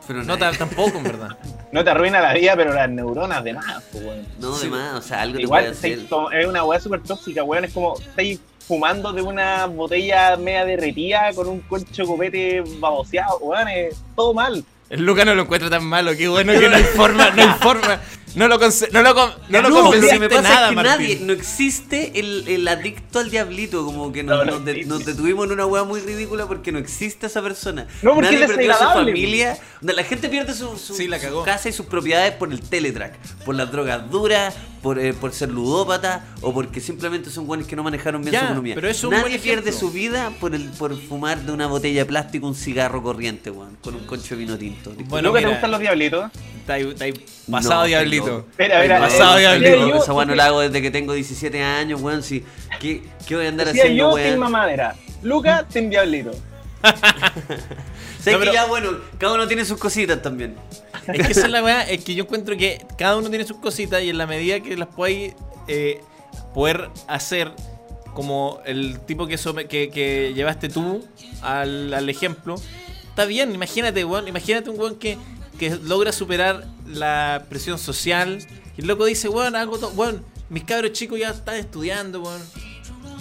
[0.06, 1.28] Pero No, tampoco, en verdad.
[1.72, 4.26] No te arruina la vida, pero las neuronas de más, pues, weón.
[4.40, 4.64] No, Sí.
[4.64, 6.06] de más, o sea, algo te Igual hacer.
[6.08, 7.66] to- es una weá súper tóxica, weón.
[7.66, 13.68] Es como estáis fumando de una botella media derretida con un concho copete baboseado, weón.
[13.68, 14.64] Es todo mal.
[14.88, 17.58] El Luca no lo encuentra tan malo, qué bueno que no hay forma, no hay
[17.60, 18.00] forma.
[18.34, 20.84] No lo, no lo, con- no lo No, que me pasa nada, es que Martín.
[20.92, 24.70] nadie, no existe el, el adicto al diablito, como que nos, No, no nos de-
[24.72, 24.88] existe.
[24.90, 27.86] nos detuvimos en una weá muy ridícula porque no existe esa persona.
[28.02, 29.58] No, porque nadie es perdió su familia.
[29.80, 32.60] No, La gente pierde su, su- Sí, la su casa y sus propiedades por el
[32.60, 37.66] teletrack, por las drogas duras, por, eh, por ser ludópata o porque simplemente son buenos
[37.66, 38.74] que no manejaron bien Ya, su economía.
[38.76, 42.00] pero es un nadie buen pierde su vida por el por fumar de una botella
[42.02, 44.92] de plástico un cigarro corriente, weón, con un concho de vino tinto.
[45.06, 45.56] Bueno, ¿Nunca te mira.
[45.56, 46.30] gustan los diablitos?
[46.60, 47.14] Está ahí, está ahí
[47.50, 48.27] pasado No, diablito.
[48.28, 48.38] No.
[48.38, 52.22] Espera, espera, Pasado yo- Esa weá no la hago desde que tengo 17 años, weón.
[52.22, 52.44] Si,
[52.80, 54.28] ¿qué, ¿Qué voy a andar haciendo, yo, weón?
[54.28, 54.94] Team Mamadera.
[55.22, 56.32] Luca, Diablito.
[58.22, 60.54] Sé No, que pero- ya, bueno, cada uno tiene sus cositas también.
[61.08, 63.56] Es que esa es la weá, es que yo encuentro que cada uno tiene sus
[63.56, 65.32] cositas y en la medida que las podáis
[65.66, 66.02] eh,
[66.52, 67.50] poder hacer
[68.12, 69.36] como el tipo que,
[69.68, 71.02] que, que llevaste tú
[71.40, 72.56] al, al ejemplo,
[73.08, 75.16] está bien, imagínate, weón, imagínate un weón que,
[75.58, 78.38] que logra superar la presión social
[78.76, 82.40] y el loco dice, hago todo, weón, mis cabros chicos ya están estudiando, weón.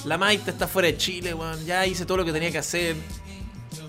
[0.05, 2.95] La Maita está fuera de Chile, weón, ya hice todo lo que tenía que hacer.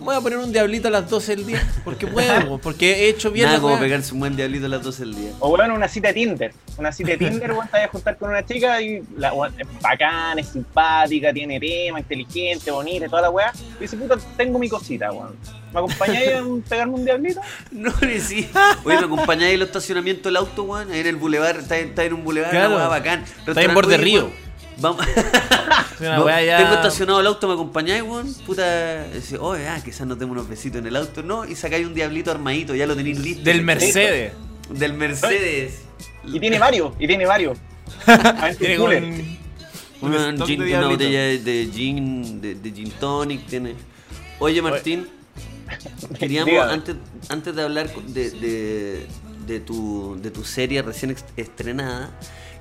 [0.01, 1.69] Voy a poner un diablito a las 12 del día.
[1.85, 5.05] Porque puedo, porque he hecho bien Nada como pegarse un buen diablito a las 12
[5.05, 5.31] del día.
[5.41, 6.53] O bueno, una cita de Tinder.
[6.77, 9.67] Una cita de Tinder, weón, te vas a juntar con una chica y la es
[9.83, 13.53] bacana, es simpática, tiene tema, inteligente, bonita, y toda la weá.
[13.79, 15.37] Y dice, puta, tengo mi cosita, weón.
[15.73, 17.41] ¿Me acompañáis a pegarme un diablito?
[17.71, 18.49] No, ni sí.
[18.85, 20.91] Oye, me acompañáis en el estacionamiento del auto, weón.
[20.91, 22.69] Ahí en el bulevar, está, está en un bulevar, Claro.
[22.69, 23.25] una weá bacán.
[23.47, 24.25] Está en borde río.
[24.27, 24.48] weón,
[24.81, 25.05] Vamos.
[26.01, 28.33] Una ya- Tengo estacionado el auto, ¿me acompañáis, weón?
[28.47, 31.23] Puta, dice, oye, ah, quizás nos demos unos besitos en el auto.
[31.23, 33.43] No, y sacáis un diablito armadito, ya lo tenéis listo.
[33.45, 34.33] Del Mercedes.
[34.71, 35.81] Del Mercedes.
[36.25, 37.59] Y tiene varios, y tiene varios.
[38.59, 39.39] Tiene un
[40.03, 43.75] Una, un gin- de una botella de, gin, de, de gin tonic tiene.
[44.39, 45.09] Oye Martín,
[46.19, 46.73] queríamos Dígame.
[46.73, 46.97] antes,
[47.31, 49.07] antes de hablar de, de,
[49.47, 52.11] de tu, de tu serie recién estrenada,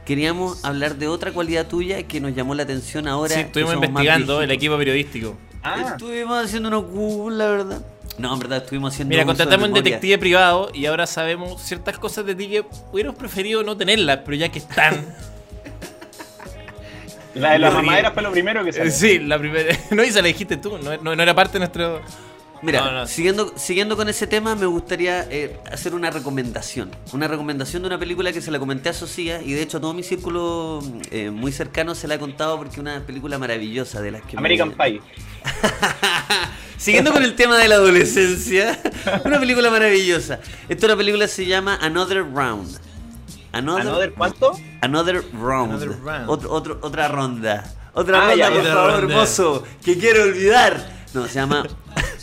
[0.07, 3.35] queríamos hablar de otra cualidad tuya que nos llamó la atención ahora.
[3.35, 5.37] Sí, estuvimos investigando el equipo periodístico.
[5.61, 7.85] Ah, Estuvimos haciendo unos Google, la verdad.
[8.17, 11.61] No, en verdad estuvimos haciendo Mira, uso de contratamos un detective privado y ahora sabemos
[11.61, 15.05] ciertas cosas de ti que hubiéramos preferido no tenerlas, pero ya que están.
[17.35, 18.91] la de las mamaderas fue lo primero que Eh, salió.
[18.91, 19.75] sí, la primera.
[19.91, 22.01] No, y se la dijiste tú, no, no- no era parte de nuestro.
[22.61, 23.07] Mira, No, no.
[23.07, 26.89] Siguiendo, siguiendo con ese tema, me gustaría eh, hacer una recomendación.
[27.13, 29.81] Una recomendación de una película que se la comenté a Socia y de hecho a
[29.81, 34.01] todo mi círculo eh, muy cercano se la he contado porque es una película maravillosa
[34.01, 35.01] de las que me- American Pie.
[36.77, 38.79] Siguiendo con el tema de la adolescencia,
[39.25, 40.39] una película maravillosa.
[40.69, 42.79] Esta una película se llama Another Round.
[43.51, 44.51] Another, ¿Another cuánto?
[44.81, 45.71] Another Round.
[45.71, 46.29] Another round.
[46.29, 47.63] Otro- otro- otra ronda.
[47.93, 49.13] Otra Ah, ronda, ya, por otra favor, ronda.
[49.13, 49.63] hermoso.
[49.83, 50.97] Que quiero olvidar.
[51.15, 51.63] No, se llama.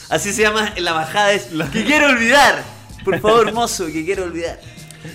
[0.08, 1.32] Así se llama en la bajada.
[1.32, 2.62] Es que quiero olvidar.
[3.04, 4.60] Por favor, hermoso, que quiero olvidar.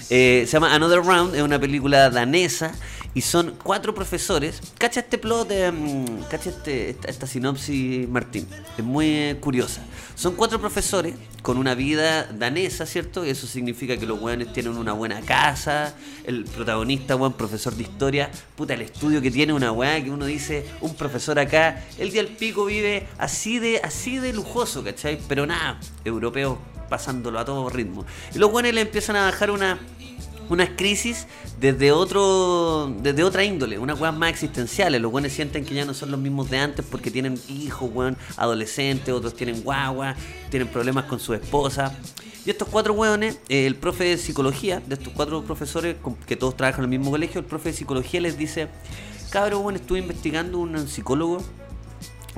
[0.09, 2.73] Eh, se llama Another Round, es una película danesa
[3.13, 4.61] y son cuatro profesores.
[4.77, 8.47] Cacha este plot, mm, cacha este- esta, sinopsis, Martín.
[8.77, 9.81] Es muy eh, curiosa.
[10.15, 13.23] Son cuatro profesores con una vida danesa, ¿cierto?
[13.23, 15.95] Eso significa que los weones tienen una buena casa.
[16.25, 20.25] El protagonista, buen profesor de historia, puta, el estudio que tiene una weá que uno
[20.25, 25.19] dice, un profesor acá, el día al pico vive así de, así de lujoso, ¿cachai?
[25.27, 26.57] Pero nada, europeos
[26.89, 28.05] pasándolo a todo ritmo.
[28.35, 29.79] Y los buenos le empiezan a bajar una,
[30.49, 31.27] unas crisis
[31.59, 35.01] desde otro desde otra índole, unas weas más existenciales.
[35.01, 38.17] Los buenos sienten que ya no son los mismos de antes porque tienen hijos, weón,
[38.35, 40.15] adolescentes, otros tienen guagua,
[40.49, 41.95] tienen problemas con su esposa.
[42.45, 46.57] Y estos cuatro weones, eh, el profe de psicología, de estos cuatro profesores, que todos
[46.57, 48.69] trabajan en el mismo colegio, el profe de psicología les dice,
[49.29, 51.43] cabrón, bueno, estuve investigando un psicólogo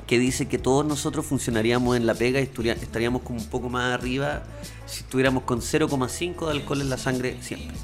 [0.06, 3.94] que dice que todos nosotros funcionaríamos en la pega y estaríamos como un poco más
[3.94, 4.42] arriba
[4.84, 7.74] si estuviéramos con 0,5 de alcohol en la sangre siempre.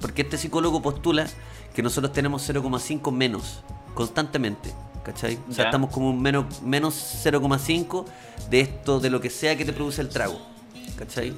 [0.00, 1.26] Porque este psicólogo postula
[1.74, 3.60] que nosotros tenemos 0,5 menos
[3.94, 4.72] constantemente.
[5.04, 5.38] ¿Cachai?
[5.48, 5.68] O sea, Ya.
[5.68, 8.04] estamos como un menos, menos 0,5
[8.50, 10.40] de esto, de lo que sea que te produce el trago.
[10.98, 11.32] ¿Cachai?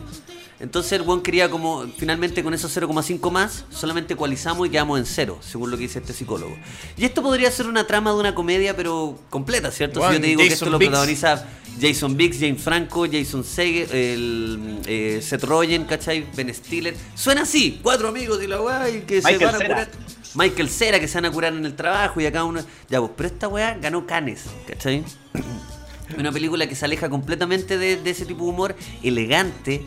[0.60, 5.06] Entonces el buen quería como, finalmente con esos 0,5 más, solamente ecualizamos y quedamos en
[5.06, 6.56] cero, según lo que dice este psicólogo.
[6.96, 10.00] Y esto podría ser una trama de una comedia, pero completa, ¿cierto?
[10.08, 11.44] Si yo te digo que esto lo protagoniza
[11.80, 16.26] Jason Biggs, James Franco, Jason Segel, el, eh, Seth Rogen, ¿cachai?
[16.34, 16.94] Ben Stiller.
[17.14, 19.74] Suena así, cuatro amigos y la weá y que se Michael van a Cera.
[19.86, 19.90] curar.
[20.34, 22.60] Michael Cera que se van a curar en el trabajo y acá uno.
[22.88, 25.04] Ya, pues, pero esta weá ganó Canes, ¿cachai?
[26.18, 29.82] Una película que se aleja completamente de, de ese tipo de humor, elegante.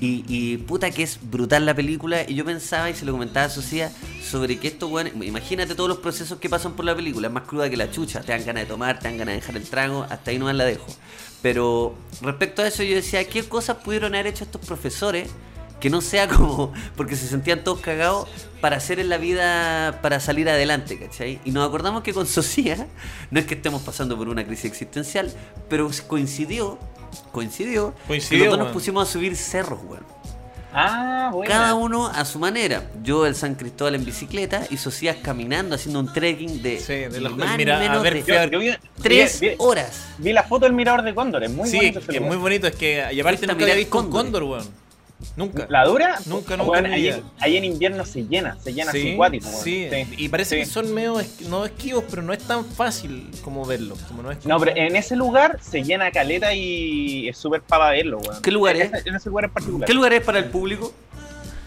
[0.00, 2.22] Y, y puta que es brutal la película.
[2.26, 5.88] Y yo pensaba y se lo comentaba a Socia sobre que esto, weón, imagínate todos
[5.88, 7.26] los procesos que pasan por la película.
[7.26, 8.20] Es más cruda que la chucha.
[8.20, 10.06] Te dan ganas de tomar, te dan ganas de dejar el trago.
[10.08, 10.86] Hasta ahí nomás la dejo.
[11.42, 15.30] Pero respecto a eso, yo decía, ¿qué cosas pudieron haber hecho estos profesores?
[15.80, 18.28] Que no sea como, porque se sentían todos cagados
[18.60, 21.40] para hacer en la vida, para salir adelante, ¿cachai?
[21.44, 22.88] Y nos acordamos que con Socia,
[23.30, 25.32] no es que estemos pasando por una crisis existencial,
[25.68, 26.78] pero coincidió,
[27.30, 30.17] coincidió, que Coincidió, los dos nos pusimos a subir cerros, weón.
[30.72, 31.50] Ah, bueno.
[31.50, 32.82] Cada uno a su manera.
[33.02, 37.08] Yo el San Cristóbal en bicicleta y Socias caminando, haciendo un trekking de, Sí, de
[37.10, 38.70] ni los- más mira, a menos ver, de fui a Yo, yo vi,
[39.02, 40.08] tres vi- vi- horas.
[40.18, 42.22] vi la foto del mirador de Cóndor, es muy sí, bonito es lugar.
[42.22, 42.66] muy bonito.
[42.66, 44.24] Es que, y aparte Fuiste a nunca había visto un cóndores.
[44.24, 44.87] cóndor, weón.
[45.36, 45.66] Nunca.
[45.68, 46.18] ¿La dura?
[46.26, 49.48] Nunca, nunca en mi ahí, ahí en invierno se llena, se llena Sí, así cuático,
[49.48, 49.88] sí.
[49.90, 50.06] Sí.
[50.16, 50.60] y parece Sí.
[50.62, 53.98] que son medio, no esquivos, pero no es tan fácil como verlos.
[54.02, 57.90] Como no, es No, pero en ese lugar se llena caleta y es súper para
[57.90, 58.40] verlo, weón.
[58.42, 59.06] ¿Qué lugar en es?
[59.06, 59.86] En ese lugar en particular.
[59.86, 60.92] ¿Qué lugar es para el público?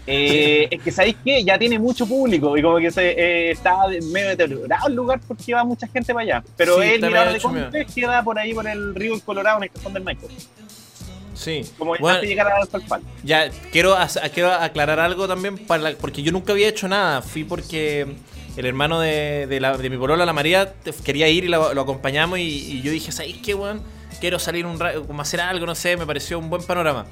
[0.06, 3.86] Eh, es que sabéis que ya tiene mucho público y como que se eh, está
[4.12, 6.44] medio deteriorado el lugar porque va mucha gente para allá.
[6.56, 9.64] Pero Sí, el mirador de Cóndor queda por ahí por el río El Colorado en
[9.64, 10.26] el cajón del Maipo.
[11.42, 11.62] Sí.
[11.78, 13.06] Como Bueno, antes de llegar al asfalto.
[13.24, 13.96] Ya, quiero,
[14.32, 17.22] quiero aclarar algo también, para la- porque yo nunca había hecho nada.
[17.22, 18.06] Fui porque
[18.56, 20.74] el hermano de, de, la- de mi polola, la María,
[21.04, 22.38] quería ir y la- lo acompañamos.
[22.38, 23.82] Y, y yo dije, ¿sabes qué, weón?
[24.20, 27.06] Quiero salir un rato, como hacer algo, no sé, me pareció un buen panorama.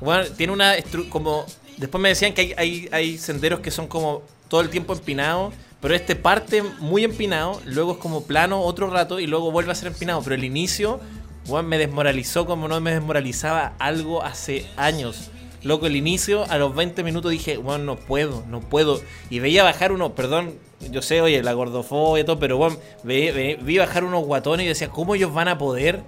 [0.00, 0.74] Weón, tiene una.
[1.08, 4.92] como Después me decían que hay, hay, hay senderos que son como todo el tiempo
[4.92, 5.54] empinados.
[5.80, 9.74] Pero este parte muy empinado, luego es como plano otro rato y luego vuelve a
[9.74, 10.20] ser empinado.
[10.22, 11.00] Pero el inicio,
[11.48, 15.30] weón, me desmoralizó como no me desmoralizaba algo hace años.
[15.62, 19.00] Loco, el inicio, a los 20 minutos dije, weón, no puedo, no puedo.
[19.28, 20.54] Y veía bajar uno, perdón,
[20.90, 24.64] yo sé, oye, la gordofobia y todo, pero weón, ve- ve- vi bajar unos guatones
[24.64, 26.00] y decía, ¿cómo ellos van a poder?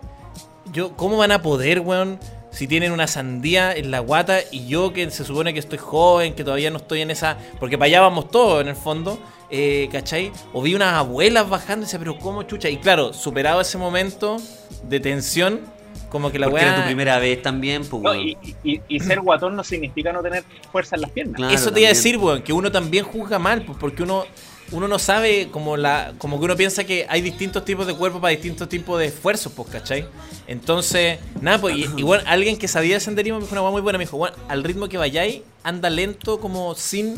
[0.73, 2.19] Yo, ¿cómo van a poder, weón?
[2.51, 6.35] Si tienen una sandía en la guata y yo que se supone que estoy joven,
[6.35, 7.39] que todavía no estoy en esa...
[7.59, 9.19] Porque para allá vamos todos en el fondo,
[9.55, 10.33] eh, ¿cachai?
[10.55, 12.69] O vi unas abuelas bajando y decía, pero ¿cómo chucha?
[12.71, 14.39] Y claro, superado ese momento
[14.85, 15.61] de tensión,
[16.09, 16.73] como que la Porque weá...
[16.73, 18.21] era tu primera vez también, pues, No, weón.
[18.29, 21.37] y, y- y ser guatón no significa no tener fuerza en las piernas.
[21.37, 24.25] Claro, Eso te iba a decir, weón, que uno también juzga mal, pues, porque uno,
[24.73, 28.21] uno no sabe como la, como que uno piensa que hay distintos tipos de cuerpo
[28.23, 30.07] para distintos tipos de esfuerzos, pues, ¿cachai?
[30.47, 33.99] Entonces, nada, pues, igual alguien que sabía de senderismo me dijo una weá muy buena,
[33.99, 37.17] me dijo, bueno, al ritmo que vayáis, anda lento como sin,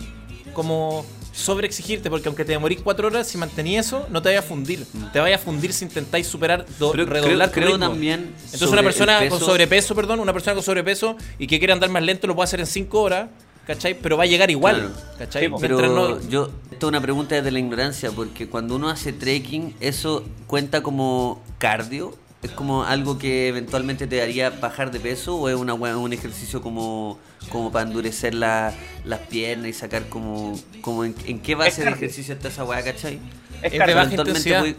[0.53, 4.45] como sobre exigirte, porque aunque te demorís cuatro horas, si mantenías eso, no te vayas
[4.45, 4.87] a fundir.
[5.13, 7.89] Te vayas a fundir si intentáis superar, do- Pero redoblar creo, tu creo ritmo.
[7.91, 8.35] también.
[8.45, 11.91] Entonces una persona peso- con sobrepeso, perdón, una persona con sobrepeso y que quiere andar
[11.91, 13.29] más lento lo puede hacer en 5 horas,
[13.67, 13.95] ¿cachai?
[14.01, 14.95] Pero va a llegar igual, Claro.
[15.19, 15.51] ¿cachai?
[15.61, 19.75] Pero no- yo, esto es una pregunta desde la ignorancia, porque cuando uno hace trekking,
[19.81, 22.15] ¿eso cuenta como cardio?
[22.45, 26.61] ¿Es como algo que eventualmente te haría bajar de peso o es una, un ejercicio
[26.61, 27.19] como,
[27.51, 28.73] como para endurecer la-
[29.05, 30.55] las piernas y sacar como...
[30.83, 33.19] como en, en qué base Es de ejercicio está esa weá, cachai?
[33.63, 33.99] Es cardio.
[33.99, 34.77] Eventualmente voy-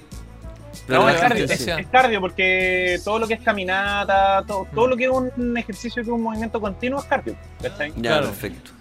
[0.87, 4.95] No, es cardio, es, es cardio porque todo lo que es caminata, todo, todo lo
[4.95, 7.91] que es un ejercicio que es un movimiento continuo es cardio, ¿cachai?
[7.95, 8.27] Ya, Claro.
[8.27, 8.71] perfecto.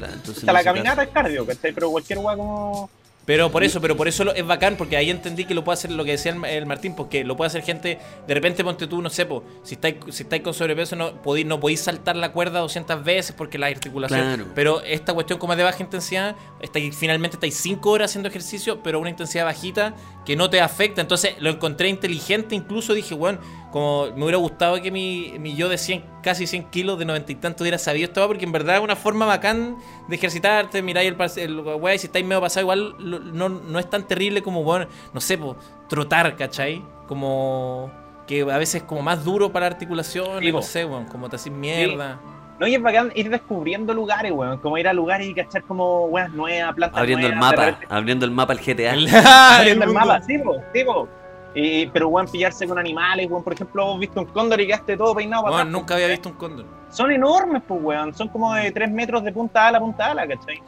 [0.00, 1.72] Entonces Hasta la caminata es cardio, ¿cachai?
[1.72, 2.90] Pero cualquier hueá como...
[3.24, 5.74] Pero por eso, pero por eso lo- es bacán, porque ahí entendí que lo puede
[5.74, 8.88] hacer lo que decía el, el Martín, porque lo puede hacer gente, de repente ponte
[8.88, 12.16] tú, no sé, po, si estáis si estáis con sobrepeso no podéis, no podéis saltar
[12.16, 14.46] la cuerda 200 veces porque la articulación, Claro.
[14.56, 18.82] pero esta cuestión como es de baja intensidad, estáis, finalmente estáis 5 horas haciendo ejercicio,
[18.82, 19.94] pero una intensidad bajita
[20.26, 23.38] que no te afecta, entonces lo encontré inteligente, incluso dije, bueno,
[23.70, 27.32] como me hubiera gustado que mi, mi yo de 100, casi 100 kilos, de 90
[27.32, 29.76] y tanto hubiera sabido esto, porque en verdad es una forma bacán
[30.08, 33.78] de ejercitarte, miráis el, el weá, y si estáis medio pasado, igual lo- no, no
[33.78, 35.56] es tan terrible como, bueno, no sé, po,
[35.88, 36.82] trotar, ¿cachai?
[37.08, 37.90] Como
[38.26, 41.28] que a veces es como más duro para la articulación, Sí, no sé, weón, como
[41.28, 42.18] te haces mierda.
[42.60, 44.58] No, y es bacán ir descubriendo lugares, weón.
[44.58, 48.24] Como ir a lugares y cachar como weas nuevas, plantas Abriendo el nuevas, mapa, abriendo
[48.24, 48.92] el mapa al GTA.
[49.58, 51.08] abriendo el mapa, sí, po, sí, po.
[51.54, 53.42] Y- pero, weón, pillarse con animales, weón.
[53.44, 56.28] Por ejemplo, vos viste un cóndor y quedaste todo peinado para atrás, nunca había visto
[56.30, 56.66] un cóndor.
[56.90, 58.14] Son enormes, pues, weón.
[58.14, 60.60] Son como de 3 metros de punta ala a punta ala, ¿cachai?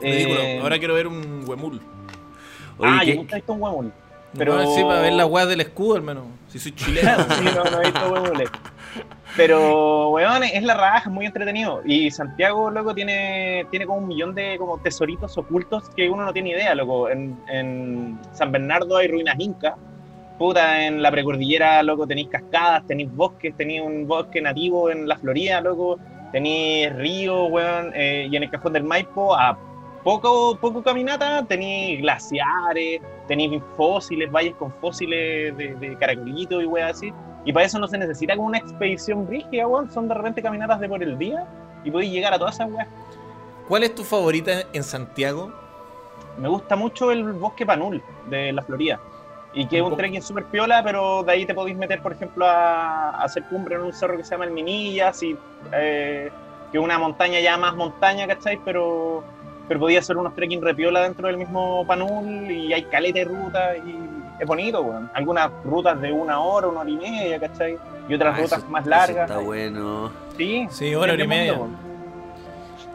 [0.00, 0.40] Ridículo.
[0.40, 1.80] Eh, Ahora quiero ver un huemul.
[2.78, 3.92] Oye, ah, ¿qué- yo nunca he visto un huemul.
[4.36, 6.24] Pero- sí, para ver la weá del escudo, hermano.
[6.48, 7.16] Si soy chileno.
[7.30, 8.50] sí, no, no he visto huemules.
[9.36, 11.80] Pero, weón, es la raja, es muy entretenido.
[11.84, 16.32] Y Santiago, loco, tiene, tiene como un millón de como tesoritos ocultos que uno no
[16.32, 17.08] tiene idea, loco.
[17.08, 19.74] En, en San Bernardo hay ruinas incas.
[20.38, 25.16] Puta, en la precordillera, loco, tenéis cascadas, tenéis bosques, tenéis un bosque nativo en la
[25.16, 25.98] Florida, loco.
[26.30, 27.90] Tenéis ríos, weón.
[27.94, 29.58] eh, y en el Cajón del Maipo, a
[30.04, 36.96] poco, poco caminata, tenéis glaciares, tenéis fósiles, valles con fósiles de, de caracolitos y weas
[36.96, 37.12] así.
[37.44, 39.90] Y para eso no se necesita como una expedición brígida, weón.
[39.90, 41.46] Son de repente caminatas de por el día
[41.84, 42.88] y podéis llegar a todas esas weas.
[43.66, 45.52] ¿Cuál es tu favorita en Santiago?
[46.38, 49.00] Me gusta mucho el bosque Panul de la Florida.
[49.60, 52.46] Y que es un trekking súper piola, pero de ahí te podéis meter, por ejemplo,
[52.46, 55.36] a, a hacer cumbre en un cerro que se llama el Minillas, y,
[55.72, 56.30] eh,
[56.70, 58.60] que es una montaña ya más montaña, ¿cachai?
[58.64, 59.24] Pero,
[59.66, 63.76] pero podía hacer unos trekking repiola dentro del mismo Panul y hay caleta de rutas
[63.84, 63.96] y
[64.40, 65.10] es bonito, weón.
[65.14, 67.76] Algunas rutas de una hora, una hora y media, ¿cachai?
[68.08, 69.28] Y otras Ah, rutas eso- más eso largas.
[69.30, 70.10] Está bueno.
[70.36, 71.54] Sí, Sí, hora, hora y media.
[71.54, 71.76] mundo.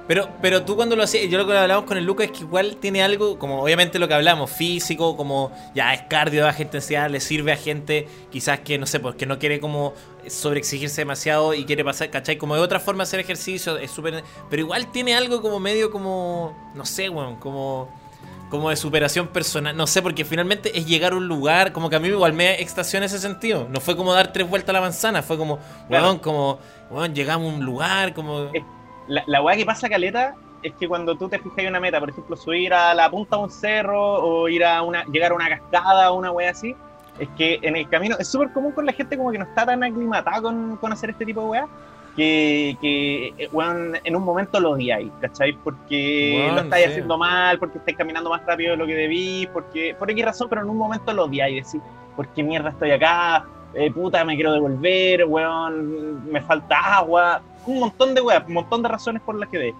[0.08, 2.40] Pero, pero tú cuando lo hacías, yo lo que hablamos con el Lucas es que
[2.44, 6.62] igual tiene algo, como obviamente lo que hablamos, físico, como ya es cardio de baja
[6.62, 9.94] intensidad, le sirve a gente quizás que, no sé, pues que no quiere como
[10.28, 12.38] sobreexigirse demasiado y quiere pasar, ¿cachai?
[12.38, 14.24] Como de otra forma de hacer ejercicio, es súper...
[14.50, 17.90] Pero igual tiene algo como medio como, no sé, weón, como...
[18.50, 21.96] Como de superación personal, no sé, porque finalmente es llegar a un lugar, como que
[21.96, 23.68] a mí igual me extasiona ese sentido.
[23.68, 26.04] No fue como dar tres vueltas a la manzana, fue como, Claro.
[26.06, 26.60] weón, como,
[26.92, 28.52] weón, llegamos a un lugar, como...
[29.08, 32.00] La, la weá que pasa, Caleta, es que cuando tú te fijas en una meta,
[32.00, 35.36] por ejemplo, subir a la punta de un cerro o ir a una, llegar a
[35.36, 36.76] una cascada o una weá así,
[37.20, 39.66] es que en el camino es súper común con la gente como que no está
[39.66, 41.68] tan aclimatada con, con hacer este tipo de weá,
[42.16, 45.54] que, que eh, weón, en un momento lo odiáis, ¿cachai?
[45.54, 46.92] Porque Weón, lo estáis sí.
[46.92, 50.48] haciendo mal, porque estáis caminando más rápido de lo que debís, porque, por X razón,
[50.50, 51.82] pero en un momento lo odiáis, decís,
[52.16, 53.46] ¿por qué mierda estoy acá?
[53.74, 58.82] Eh, puta, me quiero devolver, weón, me falta agua, un montón de weas, un montón
[58.84, 59.74] de razones por las que de.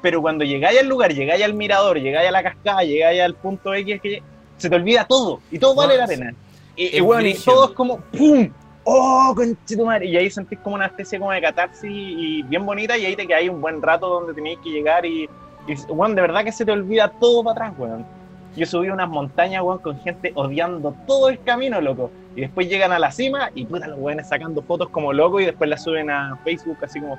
[0.00, 3.72] Pero cuando llegáis al lugar, llegáis al mirador, llegáis a la cascada, llegáis al punto
[3.74, 4.22] X, que
[4.56, 6.34] se te olvida todo y todo vale la pena.
[6.76, 8.50] Y, y weón, y todo es como ¡pum!
[8.84, 10.06] ¡Oh, conchetumare!
[10.06, 13.26] Y ahí sentís como una especie como de catarsis y bien bonita y ahí te
[13.26, 15.28] quedáis un buen rato donde tenéis que llegar y,
[15.68, 18.21] y weón, de verdad que se te olvida todo para atrás, weón.
[18.56, 22.10] Yo subí unas montañas, weón, con gente odiando todo el camino, loco.
[22.36, 25.46] Y después llegan a la cima y puta, los weones sacando fotos como locos y
[25.46, 27.18] después las suben a Facebook así como,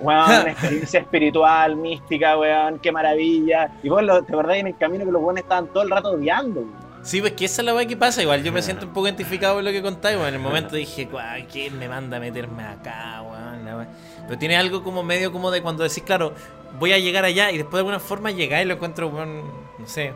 [0.00, 3.70] weón, experiencia espiritual, mística, weón, qué maravilla.
[3.82, 6.10] Y vos, lo- de verdad, en el camino que los weones estaban todo el rato
[6.12, 6.90] odiando, weón.
[7.02, 8.22] Sí, pues que esa es la weá que pasa.
[8.22, 10.28] Igual yo me siento un poco identificado con lo que contáis, weón.
[10.28, 13.64] En el momento dije, "Guau, ¿quién me manda a meterme acá, weón?
[13.64, 13.88] La weá".
[14.26, 16.34] Pero tiene algo como medio como de cuando decís, claro,
[16.78, 19.40] voy a llegar allá y después de alguna forma llegar y lo encuentro, weón,
[19.78, 20.12] no sé.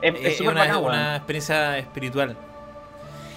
[0.00, 2.36] Es, Es, es una, bacán, una experiencia espiritual.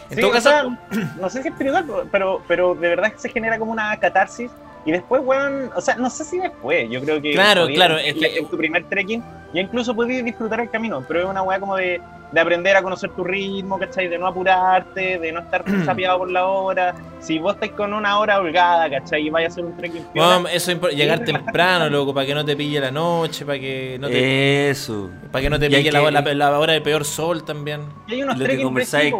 [0.09, 0.63] En Sí, todo caso, sea,
[1.19, 4.51] no sé si es espiritual, pero, pero de verdad que se genera como una catarsis.
[4.83, 7.33] Y después, weón, o sea, no sé si después, yo creo que.
[7.33, 11.03] Claro, podías- claro, es que- En tu primer trekking, ya incluso puedes disfrutar el camino,
[11.07, 14.07] pero es una weá como de, de aprender a conocer tu ritmo, ¿cachai?
[14.07, 16.95] De no apurarte, de no estar sapeado por la hora.
[17.19, 19.27] Si vos estáis con una hora holgada, ¿cachai?
[19.27, 20.05] Y vais a hacer un trekking
[20.51, 24.07] eso es llegar temprano, loco, para que no te pille la noche, para que no
[24.07, 25.09] te, Eso.
[25.31, 27.81] para que no te pille la, que- la- la hora de peor sol también.
[28.07, 29.13] y hay unos lo que conversáis.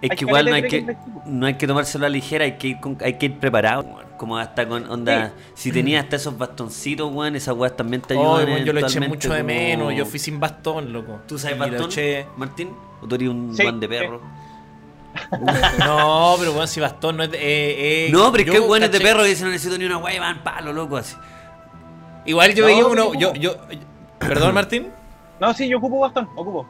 [0.00, 0.96] Es que igual no hay que,
[1.26, 3.82] no hay que tomárselo a la ligera, hay que ir, con- hay que ir preparado,
[3.82, 4.04] weón.
[4.16, 5.32] Como hasta con onda.
[5.54, 8.46] Si tenías hasta esos bastoncitos, weón, esas weas también te Ay, ayudan.
[8.48, 9.94] weón, yo lo eché mucho de como- menos.
[9.94, 11.20] Yo fui sin bastón, loco.
[11.26, 12.70] ¿Tú sabes Y bastón, eché- Martín?
[13.02, 14.20] ¿O tú eres un Sí, guan de perro?
[15.78, 17.38] No, pero bueno, si bastón no es de.
[17.38, 19.78] eh, eh, No, pero es que yo hay guanes de perro que dicen no necesito
[19.78, 21.16] ni una wea y van palo, loco, así.
[22.26, 23.04] Igual yo No, veía uno.
[23.06, 23.20] ¿cómo?
[23.20, 23.54] Yo, yo,
[24.18, 24.88] Perdón, Martín.
[25.40, 26.66] No, sí, yo ocupo bastón, ocupo.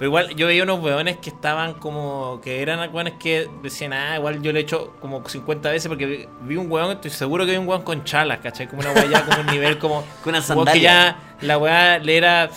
[0.00, 2.40] Pero igual yo veía unos weones que estaban como.
[2.42, 6.26] que eran weones que decían, ah, igual yo lo he hecho como 50 veces porque
[6.40, 8.66] vi, un weón, estoy seguro que vi un weón con chalas, ¿cachai?
[8.66, 10.02] Como una weá como un nivel como.
[10.24, 10.82] Con una un weón que sandalia.
[10.82, 12.48] ya la weá le era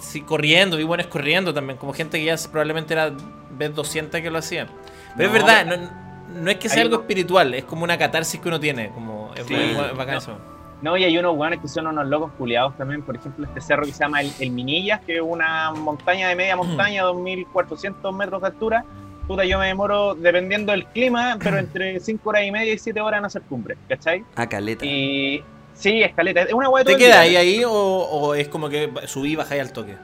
[0.00, 3.10] sí, corriendo, vi weones corriendo también, como gente que ya probablemente era
[3.50, 4.68] vez 200 que lo hacían.
[5.16, 8.40] Pero No, es verdad, no, no es que sea algo espiritual, es como una catarsis
[8.40, 9.54] que uno tiene, como es, Sí.
[9.54, 10.18] es- es bacán No.
[10.18, 10.38] eso.
[10.84, 13.00] No, y hay unos guanes que son unos locos culiados también.
[13.00, 16.36] Por ejemplo, este cerro que se llama el, el Minillas, que es una montaña de
[16.36, 18.84] media montaña, 2400 metros de altura.
[19.26, 23.00] Puta, yo me demoro, dependiendo del clima, pero entre 5 horas y media y 7
[23.00, 24.24] horas en hacer cumbre, ¿cachai?
[24.36, 24.84] Ah, caleta.
[24.84, 26.42] Y sí, escaleta.
[26.42, 29.62] Es una hueá ¿Te queda ahí ahí o, o es como que subí y bajé
[29.62, 29.96] al toque?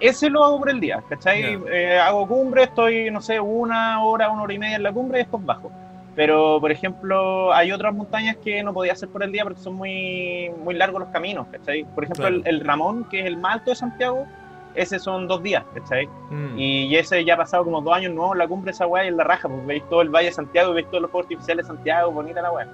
[0.00, 1.42] Ese lo hago por el día, ¿cachai?
[1.42, 1.70] Ya.
[1.70, 5.18] Eh, hago cumbre, estoy, no sé, una hora, una hora y media en la cumbre
[5.18, 5.70] y después bajo.
[6.14, 9.74] Pero, por ejemplo, hay otras montañas que no podía hacer por el día porque son
[9.74, 11.84] muy, muy largos los caminos, ¿cachai?
[11.94, 12.36] Por ejemplo, Claro.
[12.44, 14.26] el, el Ramón, que es el más alto de Santiago,
[14.74, 16.06] ese son dos días, ¿cachai?
[16.30, 16.58] Mm.
[16.58, 19.08] Y ese ya ha pasado como dos años nuevo en la cumbre esa weá y
[19.08, 21.66] en la raja, porque veis todo el Valle de Santiago veis todos los fuegos artificiales
[21.66, 22.66] de Santiago, bonita la weá.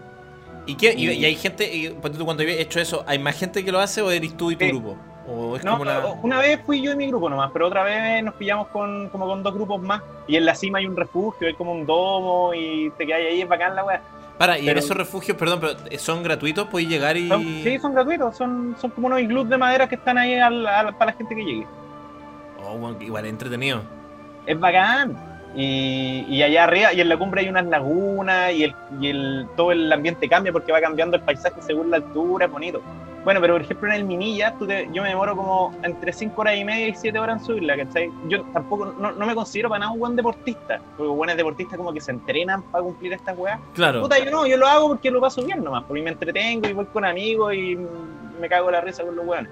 [0.66, 3.78] ¿Y, y, y hay gente, y, cuando habías hecho eso, ¿hay más gente que lo
[3.78, 4.70] hace o eres tú y tu Sí.
[4.72, 4.96] grupo?
[5.30, 6.00] ¿O es No, como una...
[6.22, 9.26] una vez fui yo y mi grupo nomás, pero otra vez nos pillamos con, como
[9.26, 10.02] con dos grupos más.
[10.26, 13.42] Y en la cima hay un refugio, hay como un domo y te quedas ahí,
[13.42, 14.00] es bacán la weá.
[14.38, 17.28] Para, y en esos refugios, perdón, pero eh, son gratuitos, podéis llegar y.
[17.28, 20.64] Son- sí, son gratuitos, son, son como unos iglús de madera que están ahí al-
[20.66, 21.66] al- para la gente que llegue.
[22.64, 23.82] Oh, bueno, igual entretenido.
[24.46, 25.16] Es bacán.
[25.56, 29.48] Y, y allá arriba, y en la cumbre hay unas lagunas, y, el, y el,
[29.56, 32.80] todo el ambiente cambia porque va cambiando el paisaje según la altura, es bonito.
[33.24, 36.40] Bueno, pero por ejemplo en el Minilla, tú te- yo me demoro como entre 5
[36.40, 38.10] horas y media y 7 horas en subirla, ¿cachai?
[38.28, 41.92] Yo tampoco, no, no me considero para nada un buen deportista, porque buenos deportistas como
[41.92, 43.60] que se entrenan para cumplir estas weas.
[43.74, 44.00] Claro.
[44.02, 46.72] Puta, yo no, yo lo hago porque lo paso bien nomás, porque me entretengo y
[46.72, 47.76] voy con amigos y
[48.40, 49.50] me cago la risa con los weones.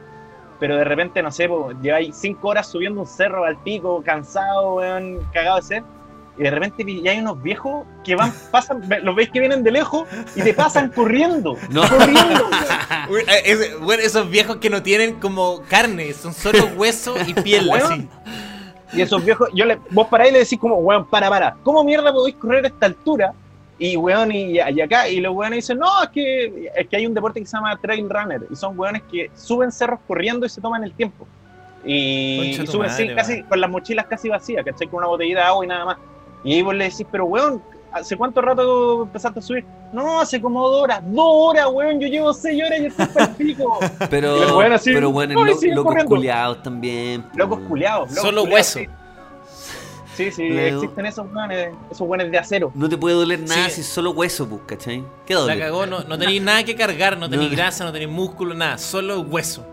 [0.59, 4.77] Pero de repente, no sé, po, lleváis cinco horas subiendo un cerro al pico, cansado,
[4.77, 5.83] weón, cagado de sed.
[6.39, 9.71] Y de repente ya hay unos viejos que van, pasan, los veis que vienen de
[9.71, 11.57] lejos y te pasan corriendo.
[11.71, 11.89] No.
[11.89, 12.51] Corriendo.
[13.09, 17.71] Eh, es- bueno, esos viejos que no tienen como carne, son solo hueso y piel,
[17.71, 18.09] así.
[18.93, 21.57] Y esos viejos, yo le, vos paráis y le decís como, weón, para, para.
[21.63, 23.33] ¿Cómo mierda podéis correr a esta altura?
[23.79, 27.07] Y weón, y, y acá, y los weones dicen, no, es que, es que hay
[27.07, 30.49] un deporte que se llama trail runner, y son weones que suben cerros corriendo y
[30.49, 31.27] se toman el tiempo.
[31.85, 34.89] Y, suben madre, sí, casi, con las mochilas casi vacías, ¿cachai?
[34.89, 35.97] Con una botellita de agua y nada más.
[36.45, 37.63] Y ahí vos le decís, pero weón,
[37.93, 39.65] ¿hace cuánto rato empezaste a subir?
[39.93, 43.27] No, hace como dos horas, dos horas, weón, yo llevo seis horas y estoy para
[43.27, 43.79] el pico.
[44.11, 47.25] Pero, así, pero bueno, ¡ay, lo- siguen locos culiados también.
[47.35, 48.09] Locos culiados.
[48.11, 48.91] locos Solo culiados, hueso.
[50.17, 52.73] Sí, sí, sí, Luego- existen esos weones, esos weones de acero.
[52.75, 53.77] No te puede doler nada Sí.
[53.77, 55.05] si es solo hueso, pues, ¿cachai?
[55.27, 55.59] ¿Qué La doble?
[55.59, 57.57] cagó, no, no tenéis nada que cargar, no tenéis No.
[57.57, 59.65] grasa, no tenéis músculo, nada, solo hueso.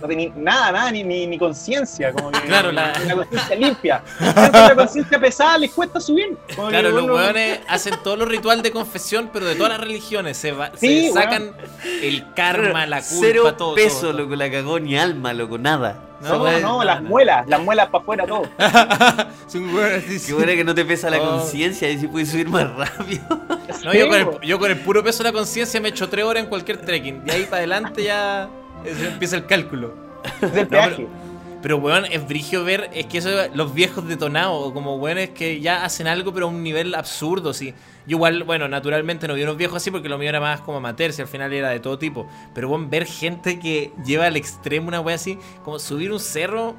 [0.00, 4.02] No tenía nada, nada, ni, ni, ni conciencia, como que Claro, la- conciencia limpia.
[4.20, 6.36] La conciencia pesada les cuesta subir.
[6.56, 9.80] Como que, Claro, los hueones hacen todos los rituales de confesión, pero de todas las
[9.80, 10.36] religiones.
[10.36, 11.52] Se, va- Sí, se sacan
[12.02, 13.74] el karma, la culpa, Cero todo.
[13.74, 14.22] peso, todo, todo.
[14.22, 15.96] loco, la cagó, ni alma, loco, nada.
[16.22, 18.42] No, no, no, las muelas, las muelas para afuera todo.
[19.52, 21.38] Qué bueno que no te pesa la Oh.
[21.38, 23.22] conciencia y si puedes subir más rápido.
[23.84, 26.08] No, yo, con Sí, el, yo con el puro peso de la conciencia me echo
[26.08, 27.24] tres horas en cualquier trekking.
[27.24, 28.48] De ahí para adelante ya
[28.84, 29.94] eh, empieza el cálculo.
[30.40, 31.06] del No, peaje.
[31.62, 35.84] Pero, weón, es brigio ver, es que eso, los viejos detonados, como weones que ya
[35.84, 37.72] hacen algo, pero a un nivel absurdo, sí.
[38.04, 40.78] Yo igual, bueno, naturalmente no vi unos viejos así porque lo mío era más como
[40.78, 42.26] amateur, si al final era de todo tipo.
[42.52, 46.74] Pero, weón, ver gente que lleva al extremo una wea así, como subir un cerro.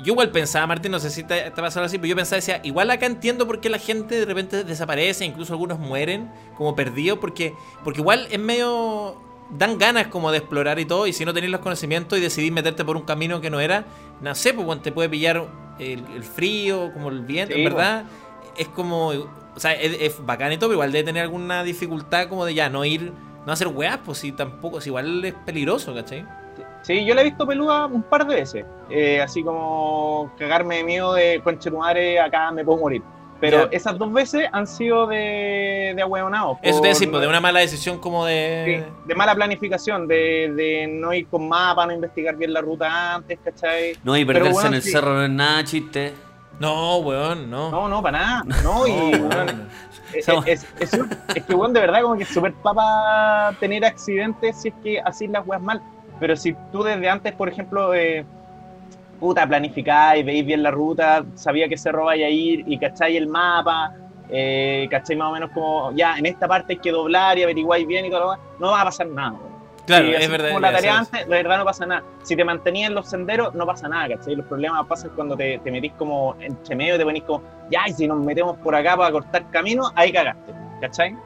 [0.00, 2.60] Yo igual pensaba, Martín, no sé si te, te pasó así, pero yo pensaba, decía,
[2.64, 7.18] igual acá entiendo por qué la gente de repente desaparece, incluso algunos mueren como perdidos,
[7.20, 9.27] porque, porque igual es medio...
[9.50, 12.52] Dan ganas como de explorar y todo, y si no tenéis los conocimientos y decidís
[12.52, 13.84] meterte por un camino que no era,
[14.20, 15.44] no sé, pues te puede pillar
[15.78, 18.04] el, el frío, como el viento, Sí, en verdad.
[18.56, 22.28] Es como, o sea, es, es bacán y todo, pero igual debe tener alguna dificultad
[22.28, 23.12] como de ya no ir,
[23.46, 26.26] no hacer weas, pues si tampoco, si igual es peligroso, ¿cachai?
[26.82, 28.64] Sí, yo la he visto peluda un par de veces.
[28.90, 33.02] Eh, así como cagarme de miedo de conche tu madre, acá me puedo morir.
[33.40, 33.76] Pero Ya.
[33.76, 36.58] esas dos veces han sido de, de ahueonado.
[36.60, 38.84] Eso te decir, pues de una mala decisión como Sí, de...
[39.06, 43.38] de mala planificación, de, de no ir con mapa, no investigar bien la ruta antes,
[43.44, 43.92] ¿cachai?
[44.02, 44.90] No, y Pero, perderse weón, en el sí.
[44.90, 46.14] cerro no es nada chiste.
[46.58, 47.70] No, weón, no.
[47.70, 48.44] No, no, para nada.
[48.64, 49.68] No, y No, weón, weón.
[50.12, 53.54] es, Somos- es, es, un- es que, weón, de verdad, como que es súper papa
[53.60, 55.80] tener accidentes si es que así las weas mal.
[56.18, 58.26] Pero si tú desde antes, por ejemplo, eh,
[59.18, 63.26] puta, planificáis, veis bien la ruta, sabía que cerro vaya a ir y cacháis el
[63.26, 63.94] mapa,
[64.28, 67.86] eh, cacháis más o menos como, ya, en esta parte hay que doblar y averiguáis
[67.86, 69.38] bien y todo lo demás, no va a pasar nada.
[69.86, 70.48] Claro, es verdad.
[70.48, 72.04] Como la tarea antes, de verdad no pasa nada.
[72.22, 74.36] Si te mantenías en los senderos, no pasa nada, ¿cachai?
[74.36, 77.84] Los problemas pasan cuando te, te metís como entre medio y te ponís como, ya,
[77.86, 80.52] y si nos metemos por acá para cortar camino, ahí cagaste,
[80.82, 81.16] ¿cachai?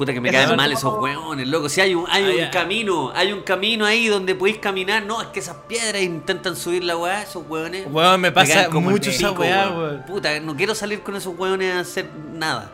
[0.00, 1.68] Puta que me caen mal esos hueones, loco.
[1.68, 5.02] Si hay un, hay Ah, un camino, hay un camino ahí donde podéis caminar.
[5.04, 7.86] No, es que esas piedras intentan subir la weá, esos hueones.
[7.90, 10.02] Weón, me pasa caen como mucho esa pico, weá, weón.
[10.06, 12.70] Puta, no quiero salir con esos hueones a hacer nada.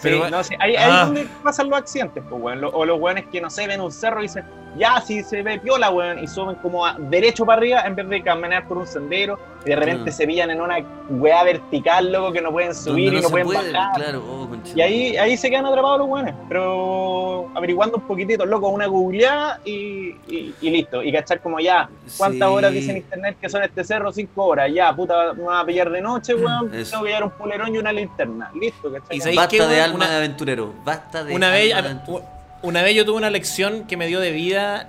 [0.00, 1.00] Pero- Sí, no, sí, ahí, ahí Ah.
[1.00, 2.64] es donde pasan los accidentes, pues, weón.
[2.72, 4.46] O los weones que no sé, ven un cerro y dicen,
[4.76, 8.08] ya, si se ve piola, weón, y suben como a derecho para arriba en vez
[8.08, 10.78] de caminar por un sendero, y de repente se pillan en una
[11.10, 13.94] weá vertical, loco, que no pueden subir y no se pueden puede, bajar.
[13.94, 14.72] Claro, oh, concha.
[14.74, 19.60] Y ahí, ahí se quedan atrapados los buenos, pero averiguando un poquitito, loco, una googleada
[19.64, 21.02] y, y, y listo.
[21.02, 22.54] Y cachar como ya, ¿cuántas Sí.
[22.54, 24.12] horas dice en internet que son este cerro?
[24.12, 24.70] Cinco horas.
[24.72, 26.72] Ya, puta, me va a pillar de noche, weón.
[26.74, 26.92] Eso.
[26.92, 28.50] Tengo que llevar un polerón y una linterna.
[28.54, 29.32] Listo, ¿cachai?
[29.32, 29.80] Y Basta de weón?
[29.84, 30.72] alma Una- de aventurero.
[30.84, 32.39] Basta de Una vez, alma de aventurero.
[32.62, 34.88] Una vez yo tuve una lección que me dio de vida,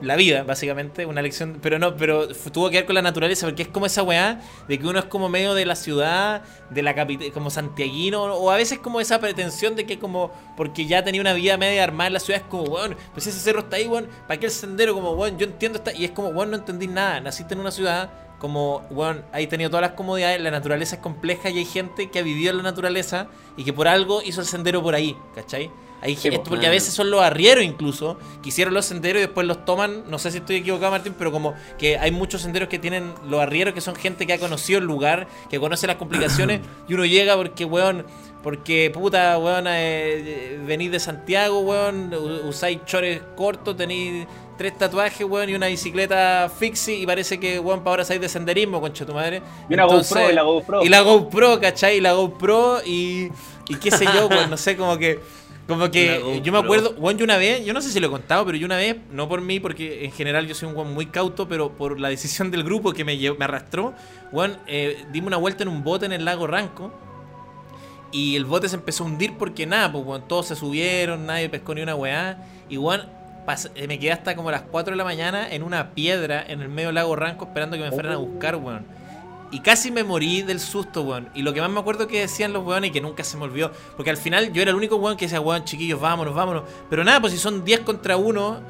[0.00, 3.62] la vida, básicamente, una lección, pero no, pero tuvo que ver con la naturaleza, porque
[3.62, 6.94] es como esa weá de que uno es como medio de la ciudad, de la
[6.94, 11.20] capital, como santiaguino, o a veces como esa pretensión de que como, porque ya tenía
[11.20, 13.86] una vida media armada en la ciudad, es como, weón, pues ese cerro está ahí,
[13.86, 14.94] weón, ¿para qué el sendero?
[14.94, 17.70] Como, weón, yo entiendo, está, y es como, weón, no entendí nada, naciste en una
[17.70, 18.10] ciudad,
[18.40, 22.18] como, weón, hay tenido todas las comodidades, la naturaleza es compleja y hay gente que
[22.18, 25.70] ha vivido en la naturaleza y que por algo hizo el sendero por ahí, ¿cachai?
[26.02, 26.44] Hay gente, po.
[26.44, 30.02] porque a veces son los arrieros incluso, que hicieron los senderos y después los toman,
[30.10, 33.40] no sé si estoy equivocado Martín, pero como que hay muchos senderos que tienen los
[33.40, 37.04] arrieros que son gente que ha conocido el lugar, que conoce las complicaciones y uno
[37.04, 38.04] llega porque, weón,
[38.42, 42.12] porque puta, weón, eh, venís de Santiago, weón,
[42.48, 44.26] usáis chores cortos, tenéis
[44.58, 48.28] tres tatuajes, weón, y una bicicleta fixie y parece que, weón, para ahora sabéis de
[48.28, 49.40] senderismo, concha tu madre.
[49.68, 50.84] Y una GoPro, y la GoPro.
[50.84, 51.98] Y la GoPro, ¿cachai?
[51.98, 53.30] Y la GoPro y,
[53.68, 55.20] y qué sé yo, weón, no sé, como que...
[55.68, 58.10] Como que yo me acuerdo, weón, yo una vez, yo no sé si lo he
[58.10, 60.92] contado, pero yo una vez, no por mí, porque en general yo soy un weón
[60.92, 63.94] muy cauto, pero por la decisión del grupo que me, llevó- me arrastró,
[64.32, 66.92] weón, eh, dimos una vuelta en un bote en el lago Ranco.
[68.10, 71.74] Y el bote se empezó a hundir porque nada, pues todos se subieron, nadie pescó
[71.74, 72.36] ni una weá.
[72.68, 76.44] Y pas- eh, me quedé hasta como las 4 de la mañana en una piedra
[76.46, 78.84] en el medio del lago Ranco esperando que me fueran a buscar, weón.
[79.52, 81.28] Y casi me morí del susto, weón.
[81.34, 83.44] Y lo que más me acuerdo que decían los weones y que nunca se me
[83.44, 83.70] olvidó.
[83.96, 86.62] Porque al final yo era el único weón que decía, weón, chiquillos, vámonos, vámonos.
[86.88, 88.60] Pero nada, pues si son 10 contra 1,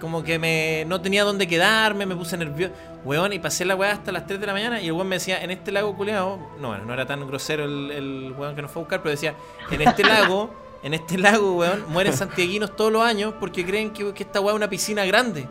[0.00, 2.72] como que me no tenía dónde quedarme, me puse nervioso.
[3.04, 5.16] Weón, y pasé la weá hasta las 3 de la mañana y el weón me
[5.16, 8.70] decía, en este lago culeado, no, bueno, no era tan grosero el, weón que nos
[8.70, 9.34] fue a buscar, pero decía,
[9.72, 10.54] en este lago,
[10.84, 14.52] en este lago, weón, mueren santiaguinos todos los años porque creen que, que esta weá
[14.52, 15.48] es una piscina grande.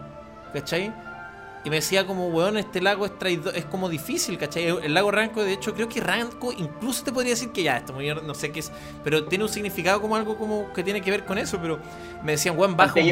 [0.53, 0.93] ¿Cachai?
[1.65, 4.65] Y me decía como, weón, este lago es traidor, es como difícil, ¿cachai?
[4.67, 7.91] El lago Ranco, de hecho, creo que Ranco incluso te podría decir que ya, esto
[7.91, 8.71] muy- no sé qué es,
[9.03, 11.79] pero tiene un significado como algo como que tiene que ver con eso, pero
[12.23, 13.05] me decían, weón, bajo un.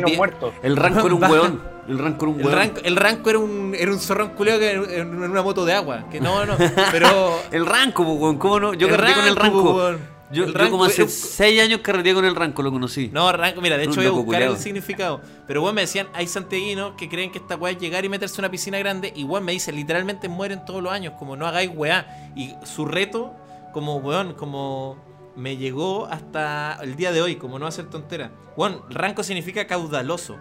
[0.62, 1.34] El ranco era un Baja.
[1.34, 1.62] weón.
[1.88, 2.58] El ranco era un el weón.
[2.60, 5.74] ranco, el ranco era un, era un zorrón culeo que en, en una moto de
[5.74, 6.06] agua.
[6.12, 6.56] Que no, no.
[6.92, 7.40] Pero.
[7.52, 8.38] El ranco, weón.
[8.38, 8.74] ¿Cómo no?
[8.76, 9.76] Yo El carreteé con el ranco, ranco.
[9.76, 10.13] weón.
[10.34, 13.10] Yo, El yo como hace era un- 6 años carreteé con el ranco, lo conocí.
[13.14, 14.54] No, ranco, mira, de hecho voy a buscar culiao.
[14.54, 15.22] el significado.
[15.48, 18.36] Pero weón me decían, hay santiaguinos que creen que esta weá es llegar y meterse
[18.36, 19.14] en una piscina grande.
[19.16, 21.14] Y weón me dice, literalmente mueren todos los años.
[21.20, 22.32] Como no hagáis weá.
[22.36, 23.34] Y su reto,
[23.74, 24.98] como weón, como
[25.36, 28.32] me llegó hasta el día de hoy, como no hacer tontera.
[28.58, 30.38] Weón, ranco significa caudaloso.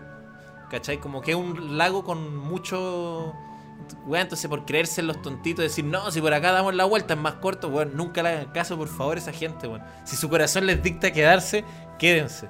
[0.71, 0.99] ¿Cachai?
[0.99, 3.33] Como que es un lago con mucho.
[4.07, 7.15] Weón, entonces por creerse en los tontitos, decir, no, si por acá damos la vuelta
[7.15, 9.83] es más corto, weón, nunca le hagan caso, por favor, esa gente, weón.
[10.05, 11.65] Si su corazón les dicta quedarse,
[11.99, 12.49] quédense.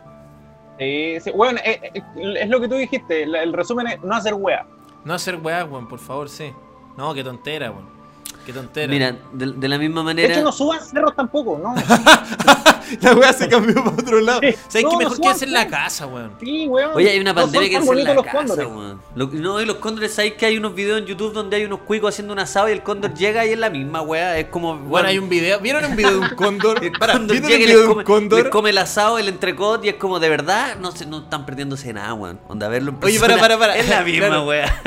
[0.79, 1.31] Sí, sí.
[1.33, 2.03] Bueno, eh, eh,
[2.41, 3.23] es lo que tú dijiste.
[3.25, 4.67] El resumen es no hacer wea.
[5.05, 6.53] No hacer weá, weón, por favor, sí.
[6.97, 8.02] No, qué tontera, weón.
[8.45, 8.89] Qué tontera.
[8.91, 10.35] Mira, de, de la misma De manera.
[10.35, 11.75] hecho, no suban cerros tampoco, ¿no?
[13.01, 14.41] la weá se cambió para otro lado.
[14.43, 14.53] Sí.
[14.69, 16.33] ¿Sabes No, qué no mejor que hacer en la casa, weón?
[16.41, 16.91] Sí, weón.
[16.95, 18.67] Oye, hay una pandemia que es en la los casa, cóndores.
[18.67, 19.01] weón.
[19.15, 21.81] Lo- No, y los cóndores, ¿sabes que hay unos videos en YouTube donde hay unos
[21.81, 24.37] cuicos haciendo un asado y el cóndor llega y es la misma weá?
[24.39, 24.77] Es como.
[24.77, 25.61] Bueno, hay un video.
[25.61, 26.85] ¿Vieron un video de un cóndor?
[26.85, 28.43] El Para, cóndor ¿vieron llega un y video les de come, un cóndor?
[28.43, 31.47] les come el asado, el entrecot y es como de verdad, no se, no están
[31.47, 32.41] perdiéndose de nada, weón.
[32.49, 33.77] Onda, verlo en Oye, para, para, para.
[33.77, 34.47] Es la misma Claro.
[34.47, 34.83] weá.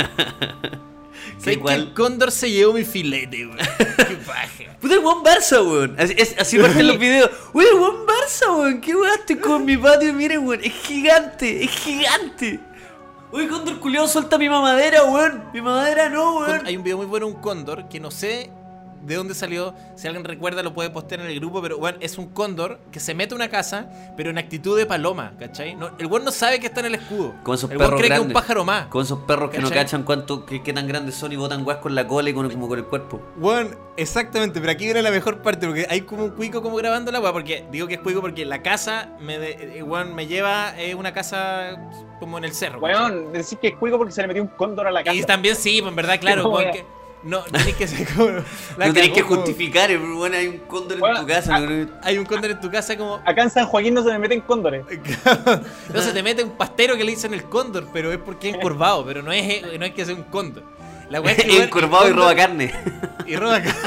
[1.38, 3.58] ¿Sabes que el cóndor se llevó mi filete, weón?
[3.78, 4.78] Qué paja.
[4.80, 5.96] Puta el buen Barça, weón.
[6.00, 7.30] Así, es, así parten los videos.
[7.54, 8.82] Uy, el buen Barça, weón.
[8.82, 9.20] ¿Qué weón?
[9.20, 10.14] Estoy con mi patio.
[10.14, 10.64] Miren, weón.
[10.64, 11.64] Es gigante.
[11.64, 12.60] Es gigante.
[13.32, 15.44] Uy, Cóndor culiado suelta mi mamadera, weón.
[15.54, 16.66] Mi mamadera no, weón.
[16.66, 18.50] Hay un video muy bueno de un cóndor que no sé
[19.06, 19.74] de dónde salió.
[19.96, 21.62] Si alguien recuerda, lo puede postear en el grupo.
[21.62, 24.86] Pero, bueno, es un cóndor que se mete a una casa, pero en actitud de
[24.86, 25.76] paloma, ¿cachai?
[25.76, 27.34] No, el weón no sabe que está en el escudo.
[27.44, 28.42] Con esos el perros cree que es un grandes.
[28.42, 28.88] pájaro más.
[28.88, 29.84] Con esos perros que no ¿Cachai?
[29.84, 32.50] cachan cuánto, qué, qué tan grandes son y botan weas con la cola y con,
[32.50, 33.22] como con el cuerpo.
[33.38, 37.12] Weón, exactamente, pero aquí viene la mejor parte, porque hay como un cuico como grabando
[37.12, 40.28] la weá, porque digo que es cuico porque la casa me, de- eh, weón, me
[40.28, 41.78] lleva eh, una casa
[42.20, 42.80] como en el cerro.
[42.82, 42.96] ¿cachai?
[43.12, 45.16] Weón, decís que es cuico porque se le metió un cóndor a la casa.
[45.16, 46.74] Y también sí, pues en verdad, claro, No, weón, weón.
[46.76, 46.86] que
[47.26, 48.30] no, tenés que ser como...
[48.78, 51.60] la no tenés que justificar, pero bueno, hay un cóndor en tu casa.
[51.60, 51.90] ¿no?
[52.04, 53.16] Hay un cóndor en tu casa como...
[53.26, 54.86] Acá en San Joaquín no se le meten cóndores.
[55.94, 58.56] no se te mete un pastero que le dicen el cóndor, pero es porque es
[58.56, 60.64] encorvado, pero no es, no es que sea un cóndor.
[61.10, 62.72] La es que, encorvado y roba carne.
[63.26, 63.80] Y roba carne.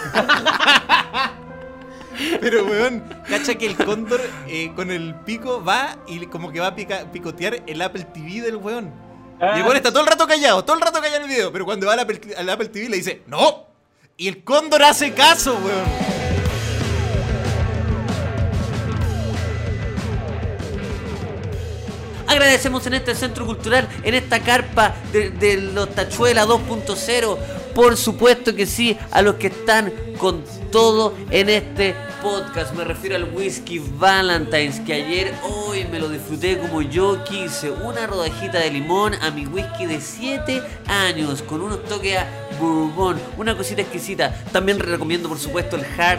[2.40, 6.68] Pero, weón, cacha que el cóndor eh, con el pico va y como que va
[6.68, 8.92] a pica- picotear el Apple TV del weón.
[9.40, 11.28] Ah, Y el weón está todo el rato callado, todo el rato callado en el
[11.28, 11.52] video.
[11.52, 13.66] Pero cuando va al Apple, al Apple TV le dice, ¡No!
[14.16, 16.08] Y el cóndor hace caso, weón.
[22.26, 27.38] Agradecemos en este centro cultural, en esta carpa de, de los Tachuela 2.0,
[27.78, 32.74] por supuesto que sí, a los que están con todo en este podcast.
[32.74, 37.70] Me refiero al whisky Valentine's, que ayer, hoy me lo disfruté como yo quise.
[37.70, 42.26] Una rodajita de limón a mi whisky de 7 años, con unos toques a
[42.58, 44.34] bourbon, una cosita exquisita.
[44.50, 46.18] También recomiendo, por supuesto, el Hard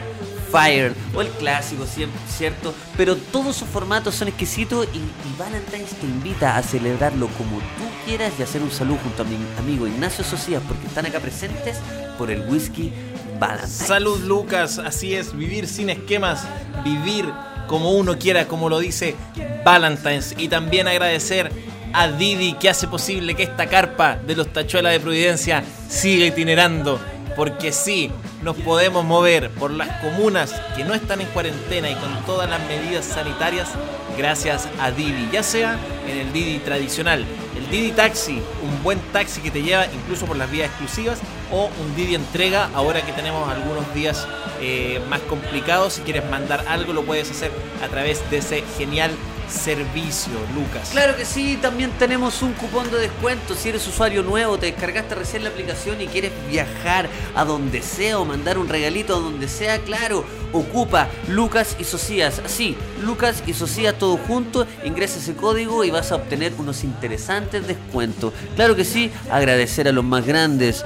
[0.51, 1.85] Fire o el clásico,
[2.27, 2.73] ¿cierto?
[2.97, 7.85] Pero todos sus formatos son exquisitos y, y Valentine's te invita a celebrarlo como tú
[8.05, 11.77] quieras y hacer un saludo junto a mi amigo Ignacio Socias porque están acá presentes
[12.17, 12.91] por el whisky
[13.39, 13.71] Valentine's.
[13.71, 16.45] Salud Lucas, así es, vivir sin esquemas,
[16.83, 17.25] vivir
[17.67, 19.15] como uno quiera, como lo dice
[19.63, 20.35] Valentine's.
[20.37, 21.51] Y también agradecer
[21.93, 26.99] a Didi que hace posible que esta carpa de los tachuelas de Providencia siga itinerando.
[27.39, 28.11] Porque sí,
[28.43, 32.59] nos podemos mover por las comunas que no están en cuarentena y con todas las
[32.67, 33.69] medidas sanitarias
[34.17, 37.25] gracias a Didi, ya sea en el Didi tradicional,
[37.55, 41.19] el Didi Taxi, un buen taxi que te lleva incluso por las vías exclusivas,
[41.49, 44.27] o un Didi Entrega, ahora que tenemos algunos días
[44.59, 49.11] eh, más complicados, si quieres mandar algo lo puedes hacer a través de ese genial
[49.49, 50.89] servicio, Lucas.
[50.91, 53.55] Claro que sí, también tenemos un cupón de descuento.
[53.55, 58.19] Si eres usuario nuevo, te descargaste recién la aplicación y quieres viajar a donde sea
[58.19, 60.23] o mandar un regalito a donde sea, claro,
[60.53, 62.41] ocupa Lucas y Socias.
[62.47, 67.67] Sí, Lucas y Socias todo junto, ingresa ese código y vas a obtener unos interesantes
[67.67, 68.33] descuentos.
[68.55, 70.85] Claro que sí, agradecer a los más grandes.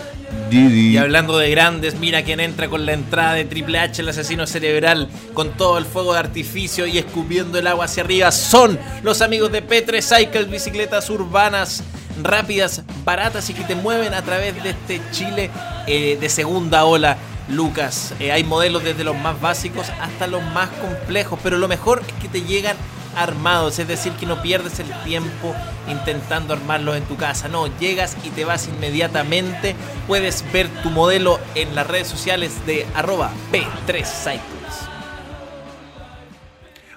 [0.52, 4.46] Y hablando de grandes, mira quién entra con la entrada de Triple H, el asesino
[4.46, 8.32] cerebral, con todo el fuego de artificio y escupiendo el agua hacia arriba.
[8.32, 11.84] Son los amigos de P3 Cycles, bicicletas urbanas,
[12.22, 15.50] rápidas, baratas y que te mueven a través de este Chile
[15.88, 17.18] eh, de segunda ola.
[17.50, 22.02] Lucas, Eh, hay modelos desde los más básicos hasta los más complejos, pero lo mejor
[22.08, 22.78] es que te llegan
[23.16, 25.56] armados, es decir, que no pierdes el tiempo
[25.90, 29.76] intentando armarlos en tu casa, no, llegas y te vas inmediatamente,
[30.08, 34.90] puedes ver tu modelo en las redes sociales de arroba P3 Cycles.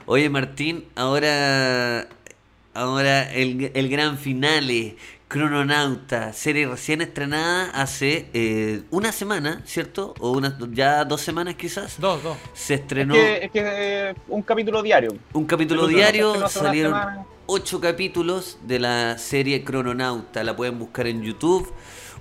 [0.06, 2.06] Oye Martín, ahora,
[2.74, 4.96] ahora el, el gran finale,
[5.28, 10.14] Crononauta, serie recién estrenada hace eh, una semana, ¿cierto?
[10.20, 11.98] O una, ya dos semanas quizás.
[11.98, 12.38] Dos, dos.
[12.52, 15.18] Se Es estrenó que, es que eh, un capítulo diario.
[15.32, 21.72] un capítulo diario, salieron ocho capítulos de la serie Crononauta, la pueden buscar en YouTube.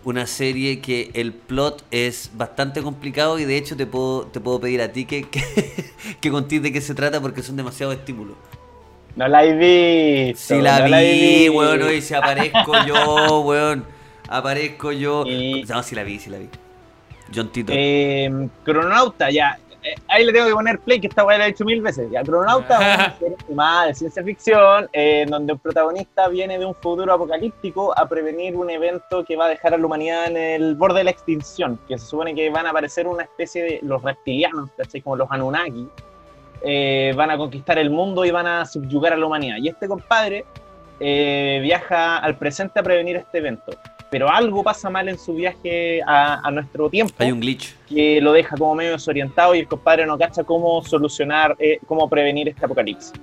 [0.04, 4.60] Una serie que el plot es bastante complicado y de hecho te puedo, te puedo
[4.60, 5.44] pedir a ti que, que,
[6.22, 8.38] que contés de qué se trata porque son demasiados estímulos.
[9.16, 10.56] No la he visto.
[10.56, 11.54] Si la no vi, visto.
[11.58, 13.86] weón, hoy si aparezco yo, weón.
[14.28, 15.24] Aparezco yo.
[15.26, 16.50] Y- No, si la vi, si la vi.
[17.34, 17.72] John Tito.
[17.76, 19.58] Eh, Crononauta, ya.
[19.84, 22.10] Eh, ahí le tengo que poner play, que esta weá la he hecho mil veces.
[22.12, 26.74] Ya, Crononauta es una de ciencia ficción, eh, en donde el protagonista viene de un
[26.76, 30.76] futuro apocalíptico a prevenir un evento que va a dejar a la humanidad en el
[30.76, 31.80] borde de la extinción.
[31.88, 35.02] Que se supone que van a aparecer una especie de los reptilianos, ¿cachai?
[35.02, 35.88] Como los Anunnaki.
[36.64, 39.58] Eh, van a conquistar el mundo y van a subyugar a la humanidad.
[39.62, 40.46] Y este compadre
[41.00, 43.74] eh, viaja al presente a prevenir este evento.
[44.12, 47.76] Pero algo pasa mal en su viaje a, a nuestro tiempo Hay un glitch.
[47.90, 52.08] que lo deja como medio desorientado y el compadre no cacha cómo solucionar, eh, cómo
[52.08, 53.14] prevenir este apocalipsis.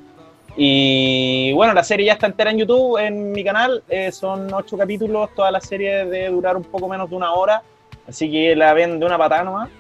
[0.55, 3.83] Y bueno, la serie ya está entera en YouTube, en mi canal.
[3.89, 7.63] eh, son ocho capítulos, toda la serie debe durar un poco menos de una hora.
[8.07, 9.71] Así que la ven de una patada nomás.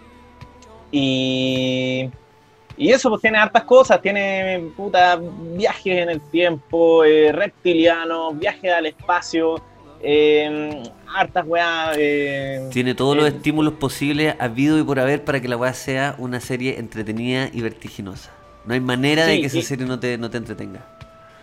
[0.90, 2.08] Y,
[2.82, 4.00] y eso, pues tiene hartas cosas.
[4.02, 5.18] Tiene puta,
[5.56, 9.62] viajes en el tiempo, eh, reptilianos, viajes al espacio,
[10.02, 10.82] eh,
[11.14, 11.96] hartas weas.
[11.96, 15.72] eh, Tiene todos los eh, estímulos posibles habido y por haber para que la weá
[15.74, 18.32] sea una serie entretenida y vertiginosa.
[18.64, 20.84] No hay manera de que esa serie no te, no te entretenga.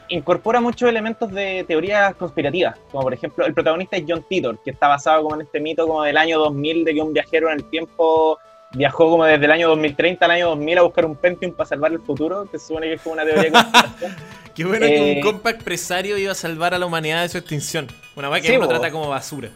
[0.09, 4.71] incorpora muchos elementos de teorías conspirativas, como por ejemplo el protagonista es John Titor, que
[4.71, 7.59] está basado como en este mito como del año 2000 de que un viajero en
[7.59, 8.37] el tiempo
[8.71, 11.91] viajó como desde el año 2030 al año 2000 a buscar un Pentium para salvar
[11.91, 13.43] el futuro, que se supone que es como una teoría
[13.99, 14.09] de.
[14.55, 17.37] Qué bueno que Eh, un compa empresario iba a salvar a la humanidad de su
[17.37, 17.87] extinción.
[18.15, 19.49] Una weá que Sí, uno trata como basura.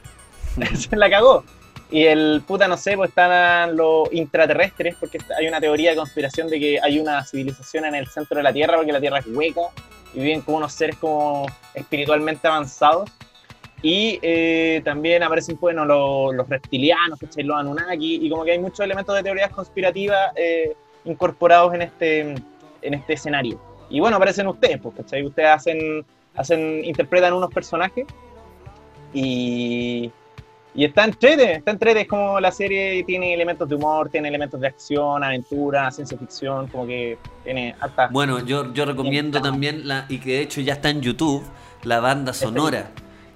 [0.75, 1.43] se la cagó.
[1.91, 6.49] Y el puta, no sé, pues están los intraterrestres, porque hay una teoría de conspiración
[6.49, 9.27] de que hay una civilización en el centro de la Tierra, porque la Tierra es
[9.27, 9.61] hueca,
[10.15, 11.45] y viven como unos seres como
[11.75, 13.11] espiritualmente avanzados.
[13.83, 17.43] Y eh, también aparecen, bueno, los, los reptilianos, ¿cachai?
[17.43, 20.73] los Anunnaki, y como que hay muchos elementos de teorías conspirativas eh,
[21.03, 22.21] incorporados en este,
[22.81, 23.59] en este escenario.
[23.89, 25.25] Y bueno, aparecen ustedes, pues, ¿cachai?
[25.25, 28.05] Ustedes hacen, hacen, interpretan unos personajes
[29.13, 30.09] y,
[30.73, 34.61] y está entrete, está entrete, es como la serie tiene elementos de humor, tiene elementos
[34.61, 38.07] de acción, aventura, ciencia ficción, como que tiene harta...
[38.11, 41.43] Bueno, yo, yo recomiendo también, la, y que de hecho ya está en YouTube,
[41.83, 42.89] la banda sonora,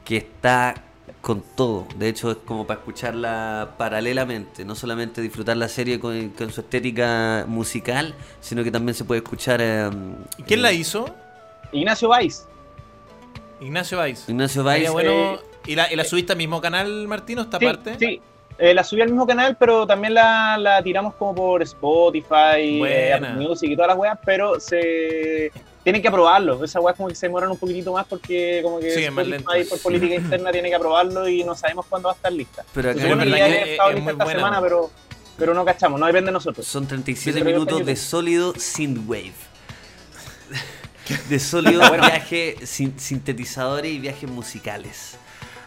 [0.07, 0.83] que está
[1.21, 1.85] con todo.
[1.97, 6.61] De hecho, es como para escucharla paralelamente, no solamente disfrutar la serie con, con su
[6.61, 9.59] estética musical, sino que también se puede escuchar.
[9.61, 9.89] eh,
[10.37, 11.19] ¿Y quién la eh, hizo?
[11.71, 12.47] Ignacio Valls,
[13.59, 14.29] Ignacio Valls.
[14.29, 14.89] Ignacio Valls.
[14.89, 15.11] bueno.
[15.11, 17.99] eh, ¿Y la, y la subiste al mismo canal, Martino, esta sí, parte?
[17.99, 18.21] sí,
[18.59, 23.13] Eh, la subí al mismo canal, pero también la, la tiramos como por Spotify, eh.
[23.13, 25.51] Apple Music y todas las weas, pero se
[25.87, 26.61] tienen que aprobarlo.
[26.65, 29.25] Esas weas como que se demoran un poquitito más porque como que Sí, es más
[29.25, 29.69] Spotify lento.
[29.69, 32.65] por política interna tiene que aprobarlo y no sabemos cuándo va a estar lista.
[32.73, 34.39] Pero acá en ya es- estado es lista muy esta buena.
[34.39, 34.91] semana, pero,
[35.37, 36.67] pero no cachamos, no depende de nosotros.
[36.67, 39.31] son 37 Yo creo que minutos está de sólido synthwave.
[41.29, 45.15] De sólido viaje, sin- sintetizadores y viajes musicales.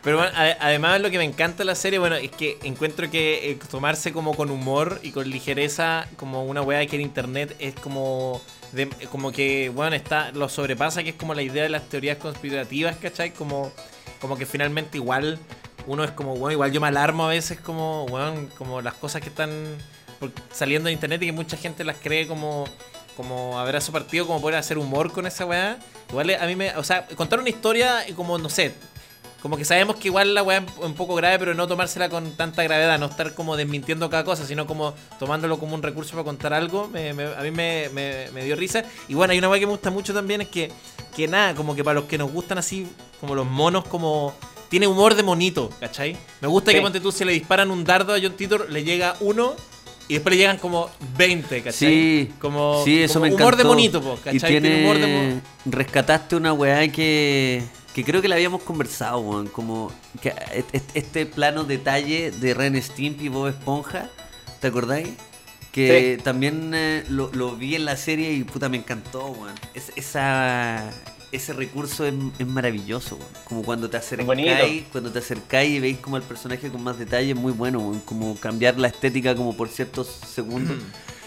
[0.03, 3.11] Pero bueno, ade- además lo que me encanta de la serie, bueno, es que encuentro
[3.11, 7.55] que eh, tomarse como con humor y con ligereza como una weá que en internet
[7.59, 8.41] es como
[8.73, 12.17] de- como que, bueno, está lo sobrepasa, que es como la idea de las teorías
[12.17, 13.33] conspirativas, ¿cachai?
[13.35, 13.71] Como,
[14.21, 15.39] como que finalmente igual
[15.87, 19.21] uno es como, bueno, igual yo me alarmo a veces como, bueno, como las cosas
[19.21, 19.51] que están
[20.53, 22.65] saliendo de internet y que mucha gente las cree como
[23.17, 25.77] como abrazo partido, como poder hacer humor con esa weá.
[26.09, 28.73] Igual a mí me, o sea, contar una historia y como, no sé,
[29.43, 32.33] como que sabemos que igual la weá es un poco grave, pero no tomársela con
[32.33, 36.25] tanta gravedad, no estar como desmintiendo cada cosa, sino como tomándolo como un recurso para
[36.25, 38.85] contar algo, me- me- a mí me, me- dio risa.
[39.09, 40.71] Y bueno, hay una weá que me gusta mucho también, es que,
[41.17, 42.87] que nada, como que para los que nos gustan así,
[43.21, 44.35] como los monos, como...
[44.69, 46.17] Tiene humor de monito, ¿cachai?
[46.41, 49.17] Me gusta que ponte tú, si le disparan un dardo a John Titor, le llega
[49.19, 49.57] uno
[50.07, 50.89] y después le llegan como
[51.19, 51.73] 20, ¿cachai?
[51.73, 54.61] Sí, como, sí, eso como me humor de monito, po, Y ¿cachai?
[54.61, 55.41] Tiene humor de mo- tiene...
[55.67, 57.65] Rescataste una weá que...
[57.95, 59.49] Que creo que la habíamos conversado, weón.
[59.49, 59.91] Como
[60.23, 64.09] que et- et- este plano detalle de Ren Stimpy y Bob Esponja.
[64.61, 65.09] ¿Te acordáis?
[65.73, 69.55] Que también eh, lo, lo vi en la serie y puta me encantó, weón.
[69.75, 70.91] Es- esa,
[71.33, 73.29] ese recurso es, es maravilloso, weón.
[73.45, 77.31] Como cuando te acercáis, cuando te acercáis y veis como al personaje con más detalle,
[77.31, 78.01] es muy bueno, weón.
[78.01, 80.77] Como cambiar la estética como por ciertos segundos.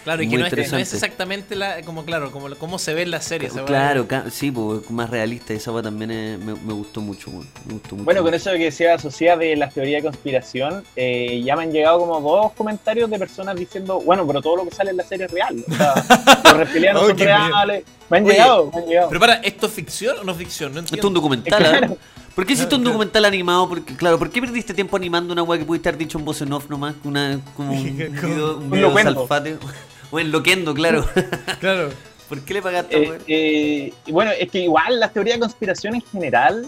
[0.04, 2.92] Claro, y Muy que no es, no es exactamente la, como claro, como cómo se
[2.92, 3.48] ve en la serie.
[3.64, 5.54] Claro, ca- sí, pues, más realista.
[5.54, 7.46] Esa también eh, me, me gustó mucho, weón.
[7.66, 8.04] Me gustó mucho.
[8.04, 11.72] Bueno, con eso que se asocia de las teorías de conspiración, eh, ya me han
[11.72, 15.04] llegado como dos comentarios de personas diciendo, bueno, pero todo lo que sale en la
[15.04, 15.64] serie es real.
[15.66, 15.94] O sea,
[16.44, 17.84] los reptilianos Oh, son reales.
[18.10, 19.08] Me han Oye, llegado, me han llegado.
[19.08, 20.74] Pero para, ¿esto es ficción o no es ficción?
[20.74, 21.78] No Esto es un documental, ¿ah?
[21.78, 21.96] Claro.
[22.34, 22.92] ¿Por qué hiciste un Claro.
[22.92, 23.68] documental animado?
[23.70, 26.42] Porque, claro, ¿por qué perdiste tiempo animando una weá que pudiste haber dicho en voz
[26.42, 26.94] en off nomás?
[27.04, 29.14] Una, como un video, un Un video locuendo.
[29.14, 29.56] salfate.
[30.10, 31.06] O en loquendo, claro.
[31.60, 31.90] Claro.
[32.28, 35.94] ¿Por qué le pagaste, Eh, eh, y bueno, es que igual las teorías de conspiración
[35.94, 36.66] en general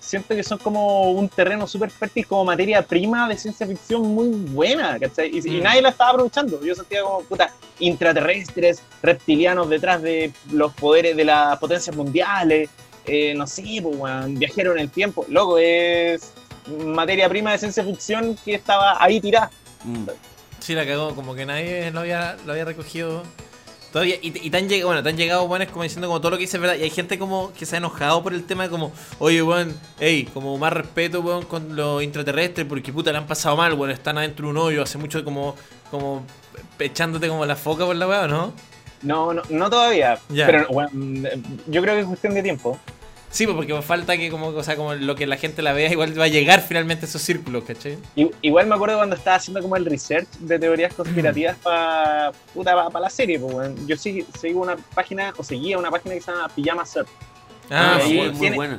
[0.00, 4.28] siento que son como un terreno súper fértil, como materia prima de ciencia ficción muy
[4.28, 5.30] buena, ¿cachai?
[5.32, 5.62] Y, y Mm.
[5.62, 6.62] nadie la estaba aprovechando.
[6.64, 12.68] Yo sentía como, puta, intraterrestres, reptilianos detrás de los poderes de las potencias mundiales,
[13.06, 15.24] eh, no sé, pues, weón, viajero en el tiempo.
[15.28, 16.32] Loco, es
[16.84, 19.50] materia prima de ciencia ficción que estaba ahí tirada.
[19.84, 20.06] Mm.
[20.66, 23.22] Sí, la cagó, como que nadie lo había, lo había recogido
[23.92, 24.16] todavía.
[24.20, 26.38] Y, y te han llegado, bueno, te han llegado buenos como diciendo como todo lo
[26.38, 26.74] que dices es verdad.
[26.74, 28.90] Y hay gente como que se ha enojado por el tema como,
[29.20, 33.56] oye, weón, hey, como más respeto, weón, con los intraterrestres, porque puta le han pasado
[33.56, 35.54] mal, weón, están adentro de un hoyo hace mucho como,
[35.88, 36.24] como
[36.80, 38.52] echándote como la foca por la weá, ¿no?
[39.02, 40.46] No, no, no todavía, Ya.
[40.46, 41.28] pero weón,
[41.68, 42.76] yo creo que es cuestión de tiempo.
[43.30, 45.90] Sí, pues porque falta que como, o sea, como lo que la gente la vea,
[45.90, 47.98] igual va a llegar finalmente a esos círculos, ¿cachai?
[48.40, 52.32] Igual me acuerdo cuando estaba haciendo como el research de teorías conspirativas para
[53.00, 53.38] la serie.
[53.38, 53.86] Pues, weón.
[53.86, 57.08] Yo sí sigo una página, o seguía una página que se llama Pijama Surf.
[57.70, 58.14] Ah, sí.
[58.32, 58.78] muy, buena.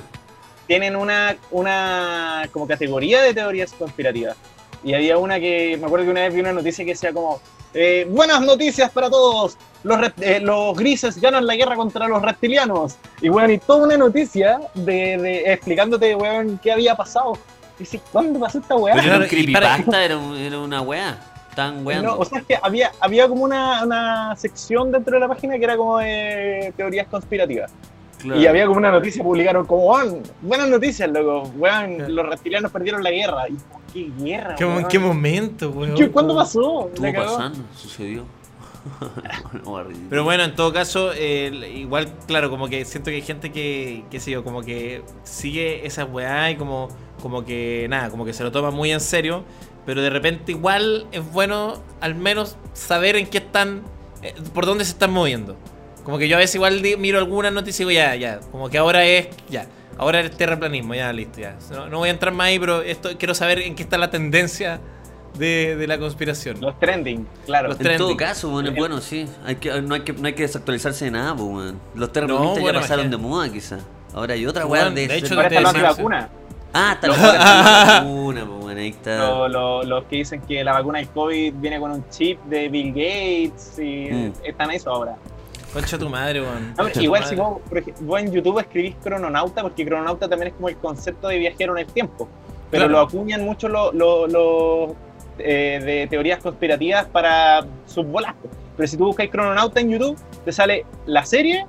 [0.65, 4.37] Tienen una, una como categoría de teorías conspirativas.
[4.83, 7.39] Y había una que, me acuerdo que una vez vi una noticia que decía como,
[7.73, 12.95] eh, buenas noticias para todos, los, eh, los grises ganan la guerra contra los reptilianos.
[13.21, 17.37] Y bueno, y toda una noticia de, de- explicándote, weón, qué había pasado.
[17.77, 18.95] Y dices, ¿cuándo pasó esta weá?
[18.95, 21.17] Pero era un creepypasta, era, era una weá.
[21.55, 22.01] Tan weá.
[22.01, 25.57] No, o sea, es que había, había como una, una sección dentro de la página
[25.57, 27.71] que era como de teorías conspirativas.
[28.23, 32.09] Y había como una noticia, publicaron como, weón, buenas noticias, loco, weón, Ya.
[32.09, 33.43] los reptilianos perdieron la guerra.
[33.47, 33.57] Y,
[33.93, 34.55] ¿Qué guerra?
[34.55, 34.85] ¿Qué, weón?
[34.87, 35.95] qué momento, weón.
[35.95, 36.87] ¿Qué- ¿Cuándo pasó?
[36.87, 38.23] Estuvo pasando, sucedió.
[40.09, 44.03] Pero bueno, en todo caso, eh, igual, claro, como que siento que hay gente que,
[44.09, 46.87] qué sé yo, como que sigue esas weá y como,
[47.21, 49.43] como que, nada, como que se lo toma muy en serio,
[49.85, 53.81] pero de repente igual es bueno al menos saber en qué están,
[54.21, 55.55] eh, por dónde se están moviendo.
[56.07, 58.77] Como que yo a veces igual miro algunas noticias y digo, ya, ya, como que
[58.77, 59.65] ahora es, ya,
[59.97, 61.57] ahora es terraplanismo, ya, listo, ya.
[61.69, 64.09] No, no voy a entrar más ahí, pero esto quiero saber en qué está la
[64.09, 64.79] tendencia
[65.37, 66.61] de, de la conspiración.
[66.61, 67.67] Los trending, claro.
[67.67, 68.15] Los En todo trending.
[68.17, 69.27] caso, bueno, es bueno, sí.
[69.45, 71.73] Hay que, no, hay que, no hay que desactualizarse de nada, pues.
[71.93, 73.79] Los terraplanistas No, ya bueno, pasaron de moda, quizá.
[74.13, 76.29] Ahora hay otra weá de, de hecho, Ahora está la antivacuna.
[76.73, 77.15] Ah, está la
[78.01, 79.17] vacuna, pues, bueno, ahí está.
[79.17, 82.69] Lo- lo- Los que dicen que la vacuna del COVID viene con un chip de
[82.69, 84.33] Bill Gates y Mm.
[84.45, 85.17] están eso ahora.
[85.81, 86.73] Concha tu madre, weón.
[86.77, 87.35] No, igual madre.
[87.35, 90.77] si vos, por ejemplo, vos en YouTube escribís crononauta, porque crononauta también es como el
[90.77, 92.27] concepto de viajero en el tiempo.
[92.71, 92.91] Pero Claro.
[92.93, 94.91] lo acuñan mucho los los- los-
[95.39, 98.33] eh, de teorías conspirativas para sus bolas.
[98.75, 101.65] Pero si tú buscas Crononauta en YouTube, te sale la serie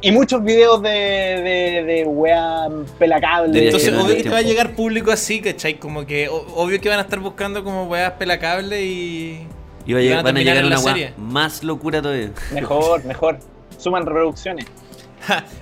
[0.00, 3.66] y muchos videos de, de, de wea pelacable.
[3.66, 5.74] Entonces, obvio que va a llegar público así, ¿cachai?
[5.78, 9.46] Como que, obvio que van a estar buscando como weas pelacable y.
[9.86, 11.14] Y va a llegar- van a van a terminar llegar una serie.
[11.18, 12.30] más locura todavía.
[12.52, 13.38] Mejor, mejor.
[13.78, 14.66] Suman reproducciones.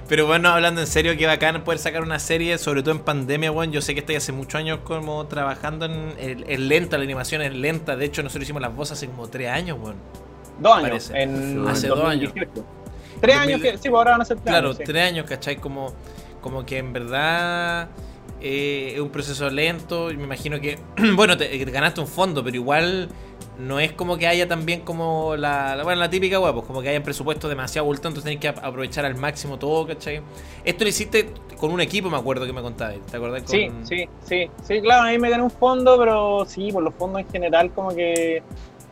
[0.09, 3.51] Pero bueno, hablando en serio, qué bacán poder sacar una serie, sobre todo en pandemia,
[3.51, 3.73] weón.
[3.73, 6.15] Yo sé que estáis hace muchos años como trabajando en.
[6.47, 7.97] Es lenta, la animación es lenta.
[7.97, 9.97] De hecho, nosotros hicimos las voces hace como tres años, weón.
[10.61, 10.89] Dos años.
[11.11, 11.23] Parece.
[11.23, 12.51] En Hace dos 2018.
[13.21, 13.37] Tres 2000.
[13.37, 14.85] años que, sí, pues ahora van a ser tres Claro, años, sí.
[14.85, 15.57] tres años, ¿cachai?
[15.57, 15.93] Como,
[16.41, 17.89] como que en verdad
[18.41, 20.11] eh, es un proceso lento.
[20.13, 20.79] Y me imagino que,
[21.17, 23.09] bueno, te, te ganaste un fondo, pero igual
[23.59, 26.81] no es como que haya también como la, la- bueno, la típica wea, pues como
[26.81, 30.21] que haya un presupuesto demasiado bulto, entonces tenés que ap- aprovechar al máximo todo, ¿cachai?
[30.65, 33.43] Esto lo hiciste con un equipo, me acuerdo que me contabas, ¿te acordás?
[33.43, 33.51] Con...
[33.51, 37.21] Sí, sí, sí, sí, claro, ahí me gané un fondo, pero sí, por los fondos
[37.23, 38.43] en general como que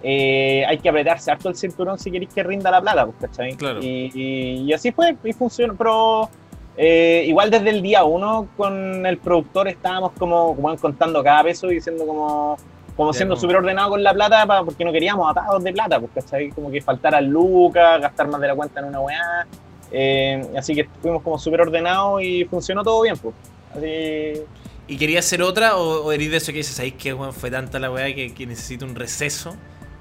[0.03, 3.55] eh, hay que apretarse harto el cinturón si queréis que rinda la plata, pues, ¿cachai?
[3.55, 3.81] Claro.
[3.83, 6.29] Y, y- y así fue, y funcionó, pero
[6.77, 11.71] eh, igual desde el día uno con el productor estábamos como, como contando cada peso
[11.71, 12.57] y diciendo como,
[12.97, 15.72] como Ya, siendo como- súper ordenado con la plata pa- porque no queríamos atados de
[15.72, 16.51] plata, pues, ¿cachai?
[16.51, 19.47] Como que faltara lucas, gastar más de la cuenta en una weá.
[19.92, 23.34] eh, así que fuimos como súper ordenados y funcionó todo bien, pues.
[23.76, 24.42] Así,
[24.88, 27.78] ¿Y querías hacer otra o, o eres de eso que dices, ahí que fue tanta
[27.78, 29.55] la weá que, que necesito un receso?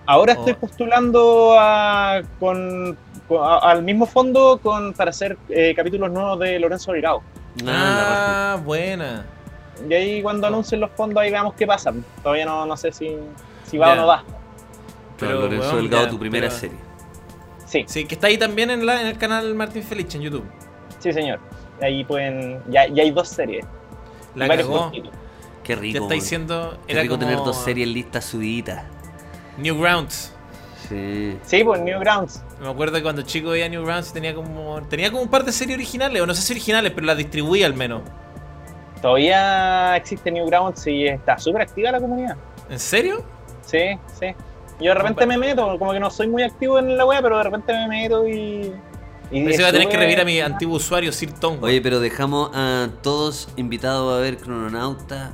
[0.07, 6.11] Ahora estoy postulando a- con, con- a- al mismo fondo con, para hacer eh, capítulos
[6.11, 7.21] nuevos de Lorenzo Obligado.
[7.67, 9.25] Ah, buena.
[9.89, 11.93] Y ahí cuando anuncien los fondos ahí veamos qué pasa.
[12.23, 13.15] Todavía no, no sé si,
[13.65, 13.93] si va Ya.
[13.93, 14.23] o no va.
[15.17, 16.77] Pero Pero, Lorenzo weón, Delgado, ya, tu primera pero- serie.
[17.65, 20.45] Sí, Sí, que está ahí también en, la, en el canal Martín Felice en YouTube.
[20.99, 21.39] sí señor.
[21.81, 23.65] Ahí pueden, ya, ya hay dos series.
[24.35, 24.91] La cagó.
[24.91, 25.97] Qué Ya rico.
[25.97, 26.09] está weón.
[26.19, 26.77] diciendo.
[26.85, 28.83] Qué Era rico como tener dos series listas subiditas.
[29.57, 30.31] Newgrounds.
[30.87, 31.37] Sí.
[31.43, 32.43] Sí, pues Newgrounds.
[32.61, 34.81] Me acuerdo que cuando chico veía Newgrounds tenía como.
[34.83, 37.65] Tenía como un par de series originales, o no sé si originales, pero las distribuía
[37.65, 38.01] al menos.
[39.05, 42.37] Todavía existe Newgrounds y está súper activa la comunidad.
[42.67, 43.23] ¿En serio?
[43.61, 44.33] Sí, sí.
[44.79, 47.37] Yo de repente me meto, como que no soy muy activo en la web, pero
[47.37, 48.73] de repente me meto y.
[49.29, 51.59] y Parece que voy a tener que revivir a mi antiguo usuario, Sir Tom.
[51.61, 55.33] Oye, pero dejamos a todos invitados a ver Crononauta,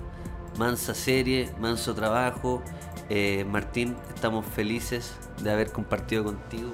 [0.57, 2.61] mansa serie, manso trabajo.
[3.09, 6.71] Eh, Martín, estamos felices de haber compartido contigo.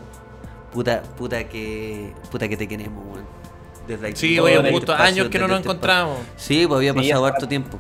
[0.74, 3.47] Puta, puta que, puta que te queremos, weón.
[3.88, 4.16] Desde aquí.
[4.18, 4.94] Sí, oye, un gusto.
[4.94, 6.20] Años que no nos este encontramos.
[6.36, 7.80] Sí, pues había Sí, pasado ya harto tiempo.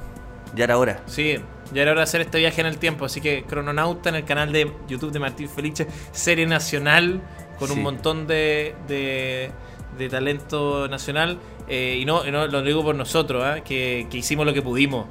[0.56, 1.02] Ya era hora.
[1.06, 1.38] Sí,
[1.74, 3.06] ya era hora de hacer este viaje en el tiempo.
[3.06, 7.22] Así que Crononauta en el canal de YouTube de Martín Felice, serie nacional
[7.60, 7.74] con Sí.
[7.74, 9.52] un montón de, de,
[9.98, 11.40] de talento nacional.
[11.68, 13.60] Eh, y no, y no lo digo por nosotros, ¿ah?
[13.62, 15.06] que, que hicimos lo que pudimos.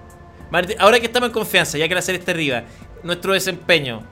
[0.50, 2.62] Martín, ahora que estamos en confianza, ya que la serie está arriba,
[3.02, 4.02] nuestro desempeño,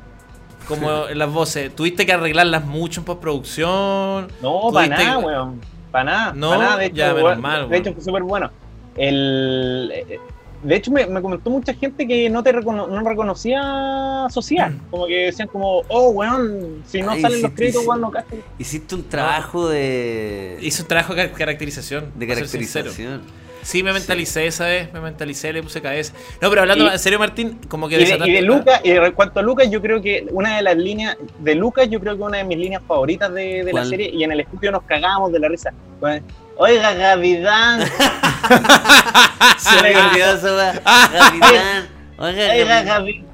[0.68, 4.28] como en las voces, ¿tuviste que arreglarlas mucho en postproducción?
[4.42, 5.60] No, para nada, weón.
[5.94, 6.32] Para nada.
[6.34, 6.76] No, pa' nada.
[6.78, 8.50] De hecho, ya, menos weón, mal, de hecho fue súper bueno.
[8.96, 10.18] El, eh,
[10.64, 14.76] de hecho, me, me comentó mucha gente que no te recono- no reconocía social.
[14.90, 18.12] Como que decían como, oh, weón, si no Ay, salen los créditos, weón, no.
[18.58, 22.10] Hiciste un trabajo de, Hizo un trabajo de caracterización.
[22.16, 23.22] de caracterización.
[23.64, 26.12] Sí, me mentalicé esa vez, me mentalicé, le puse cabeza.
[26.40, 28.90] No, pero hablando Y- en serio, Martín, como que Y de, y de Lucas, y
[28.92, 32.14] en cuanto a Lucas, yo creo que una de las líneas de Lucas, yo creo
[32.16, 34.82] que una de mis líneas favoritas de, de la serie, y en el estudio nos
[34.84, 35.72] cagábamos de la risa.
[35.98, 36.22] Con,
[36.56, 37.80] Oiga, Gavidán,
[39.58, 40.56] Se me olvidó.
[40.84, 41.88] Capitán.
[42.18, 42.82] Oiga, oiga.
[42.82, 43.24] Gavidán.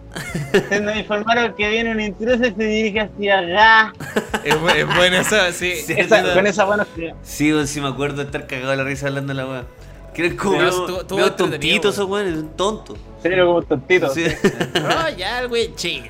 [0.69, 3.93] Se nos informaron que viene un intruso y se dirige hacia acá.
[4.45, 5.73] Es, es bueno eso, sí.
[5.87, 5.95] Sí.
[5.97, 7.09] Esa- con esa buena sí.
[7.23, 9.65] Sí, sí me acuerdo de estar cagado de la risa hablando de la weá.
[10.15, 12.99] Creo que como medio- medio tontitos esos weones, son tontos.
[13.23, 14.13] Serio como tontito.
[14.15, 14.25] Sí.
[14.75, 16.05] No, ya, güey, ching.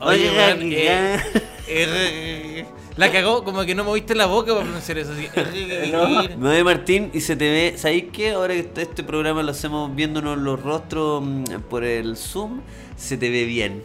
[0.00, 1.20] Oye, weón, eh,
[1.68, 2.64] eh,
[2.96, 5.12] la cagó, como que no moviste la boca para pronunciar eso.
[5.12, 5.28] Así.
[5.92, 6.08] No.
[6.38, 8.30] Me ve Martín y se te ve, ¿sabéis qué?
[8.32, 12.60] Ahora que este- programa lo hacemos viéndonos los rostros mm, por el Zoom,
[12.96, 13.82] se te ve bien.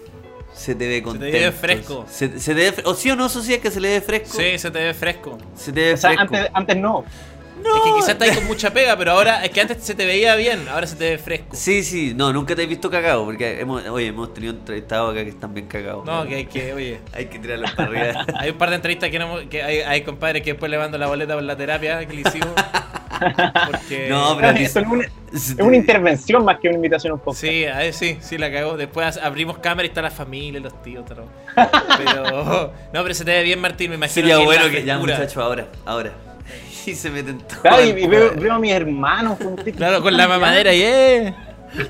[0.54, 1.38] Se te ve contento.
[1.38, 2.06] ve fresco.
[2.10, 3.90] Se, se te ve, fre- o sí o no, eso sí es que se le
[3.90, 4.38] ve fresco.
[4.38, 5.38] Sí, se te ve fresco.
[5.56, 6.22] Se te ve O sea, fresco.
[6.36, 7.04] antes, antes no.
[7.66, 10.06] Es que quizás está ahí con mucha pega, pero ahora es que antes se te
[10.06, 11.56] veía bien, ahora se te ve fresco.
[11.56, 15.24] Sí, sí, no, nunca te he visto cagado, porque hemos, oye, hemos tenido entrevistados acá
[15.24, 16.06] que están bien cagados.
[16.06, 17.00] No, que hay que, oye.
[17.14, 18.26] Hay que tirarlos para arriba.
[18.40, 20.98] Hay un par de entrevistas que, no, que hay, hay compadres que después le mando
[20.98, 22.50] la boleta por la terapia que le hicimos.
[23.72, 24.08] Porque...
[24.10, 27.14] No, pero a ti- Esto es, una, es una intervención más que una invitación a
[27.16, 27.42] un podcast.
[27.42, 28.76] Sí, a ver, sí, sí la cagó.
[28.78, 31.26] Después abrimos cámara y está la familia, los tíos, todo.
[31.98, 32.74] Pero.
[32.94, 34.14] No, pero se te ve bien, Martín, me imagino.
[34.14, 36.12] Sería que bueno que ya, muchachos, ahora, ahora.
[36.86, 37.62] Y se meten todos.
[37.62, 39.38] Claro, y, al y veo, a mis hermanos.
[39.38, 41.36] con Claro, con la mamadera y eh.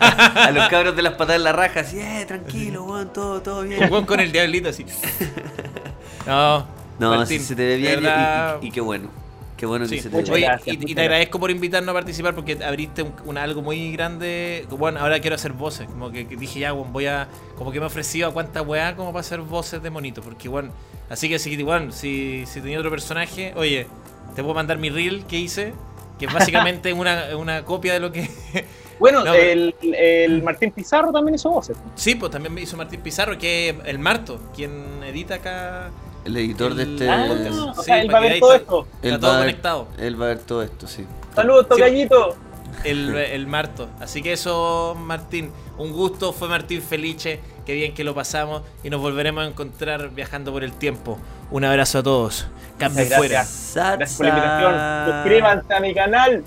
[0.00, 3.62] A los cabros de las patas en la raja, así, eh, tranquilo, weón, todo, todo
[3.62, 3.90] bien.
[3.90, 4.84] weón con el diablito así.
[6.26, 6.66] No,
[6.98, 9.08] No, Martín, sí, se te ve bien y- verdad, y, y qué bueno.
[9.56, 10.00] Qué bueno que Sí.
[10.00, 10.16] se te.
[10.32, 13.92] Oye, gracias, y- te agradezco por invitarnos a participar porque abriste un, un- algo muy
[13.92, 14.66] grande.
[14.70, 15.86] Bueno, ahora quiero hacer voces.
[15.86, 17.28] Como que, que dije ya, bueno, voy a.
[17.56, 20.22] Como que me he ofrecido a cuánta weá como para hacer voces de monito.
[20.22, 20.70] Porque, bueno,
[21.08, 23.86] así que si, bueno, si, si tenía otro personaje, oye,
[24.34, 25.72] te puedo mandar mi reel que hice.
[26.18, 28.28] Que es básicamente una, una copia de lo que.
[29.00, 31.76] Bueno, No, el, el Martín Pizarro también hizo voces.
[31.96, 35.90] sí, pues también me hizo Martín Pizarro, que es el Marto, quien edita acá.
[36.24, 37.10] El editor de este.
[37.10, 37.58] Ah, podcast.
[37.58, 38.86] o Sí, sea, él para va a ver todo esto.
[39.02, 39.88] Está va todo a ver- conectado.
[39.98, 41.04] Él va a ver todo esto, sí.
[41.34, 42.36] Saludos, tocallito.
[42.82, 43.88] El, el Marto.
[44.00, 45.52] Así que eso, Martín.
[45.78, 47.40] Un gusto, fue Martín Felice.
[47.64, 51.18] Qué bien que lo pasamos y nos volveremos a encontrar viajando por el tiempo.
[51.50, 52.46] Un abrazo a todos.
[52.78, 53.34] Cambio Muchas fuera.
[53.34, 54.16] gracias.
[54.16, 55.14] Por la invitación.
[55.14, 56.44] Suscríbanse a mi canal.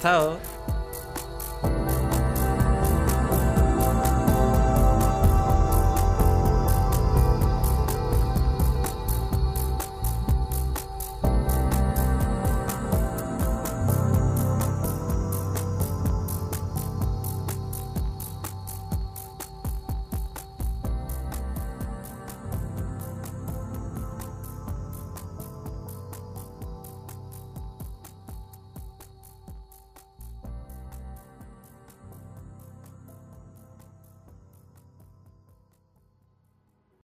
[0.00, 0.51] Chao.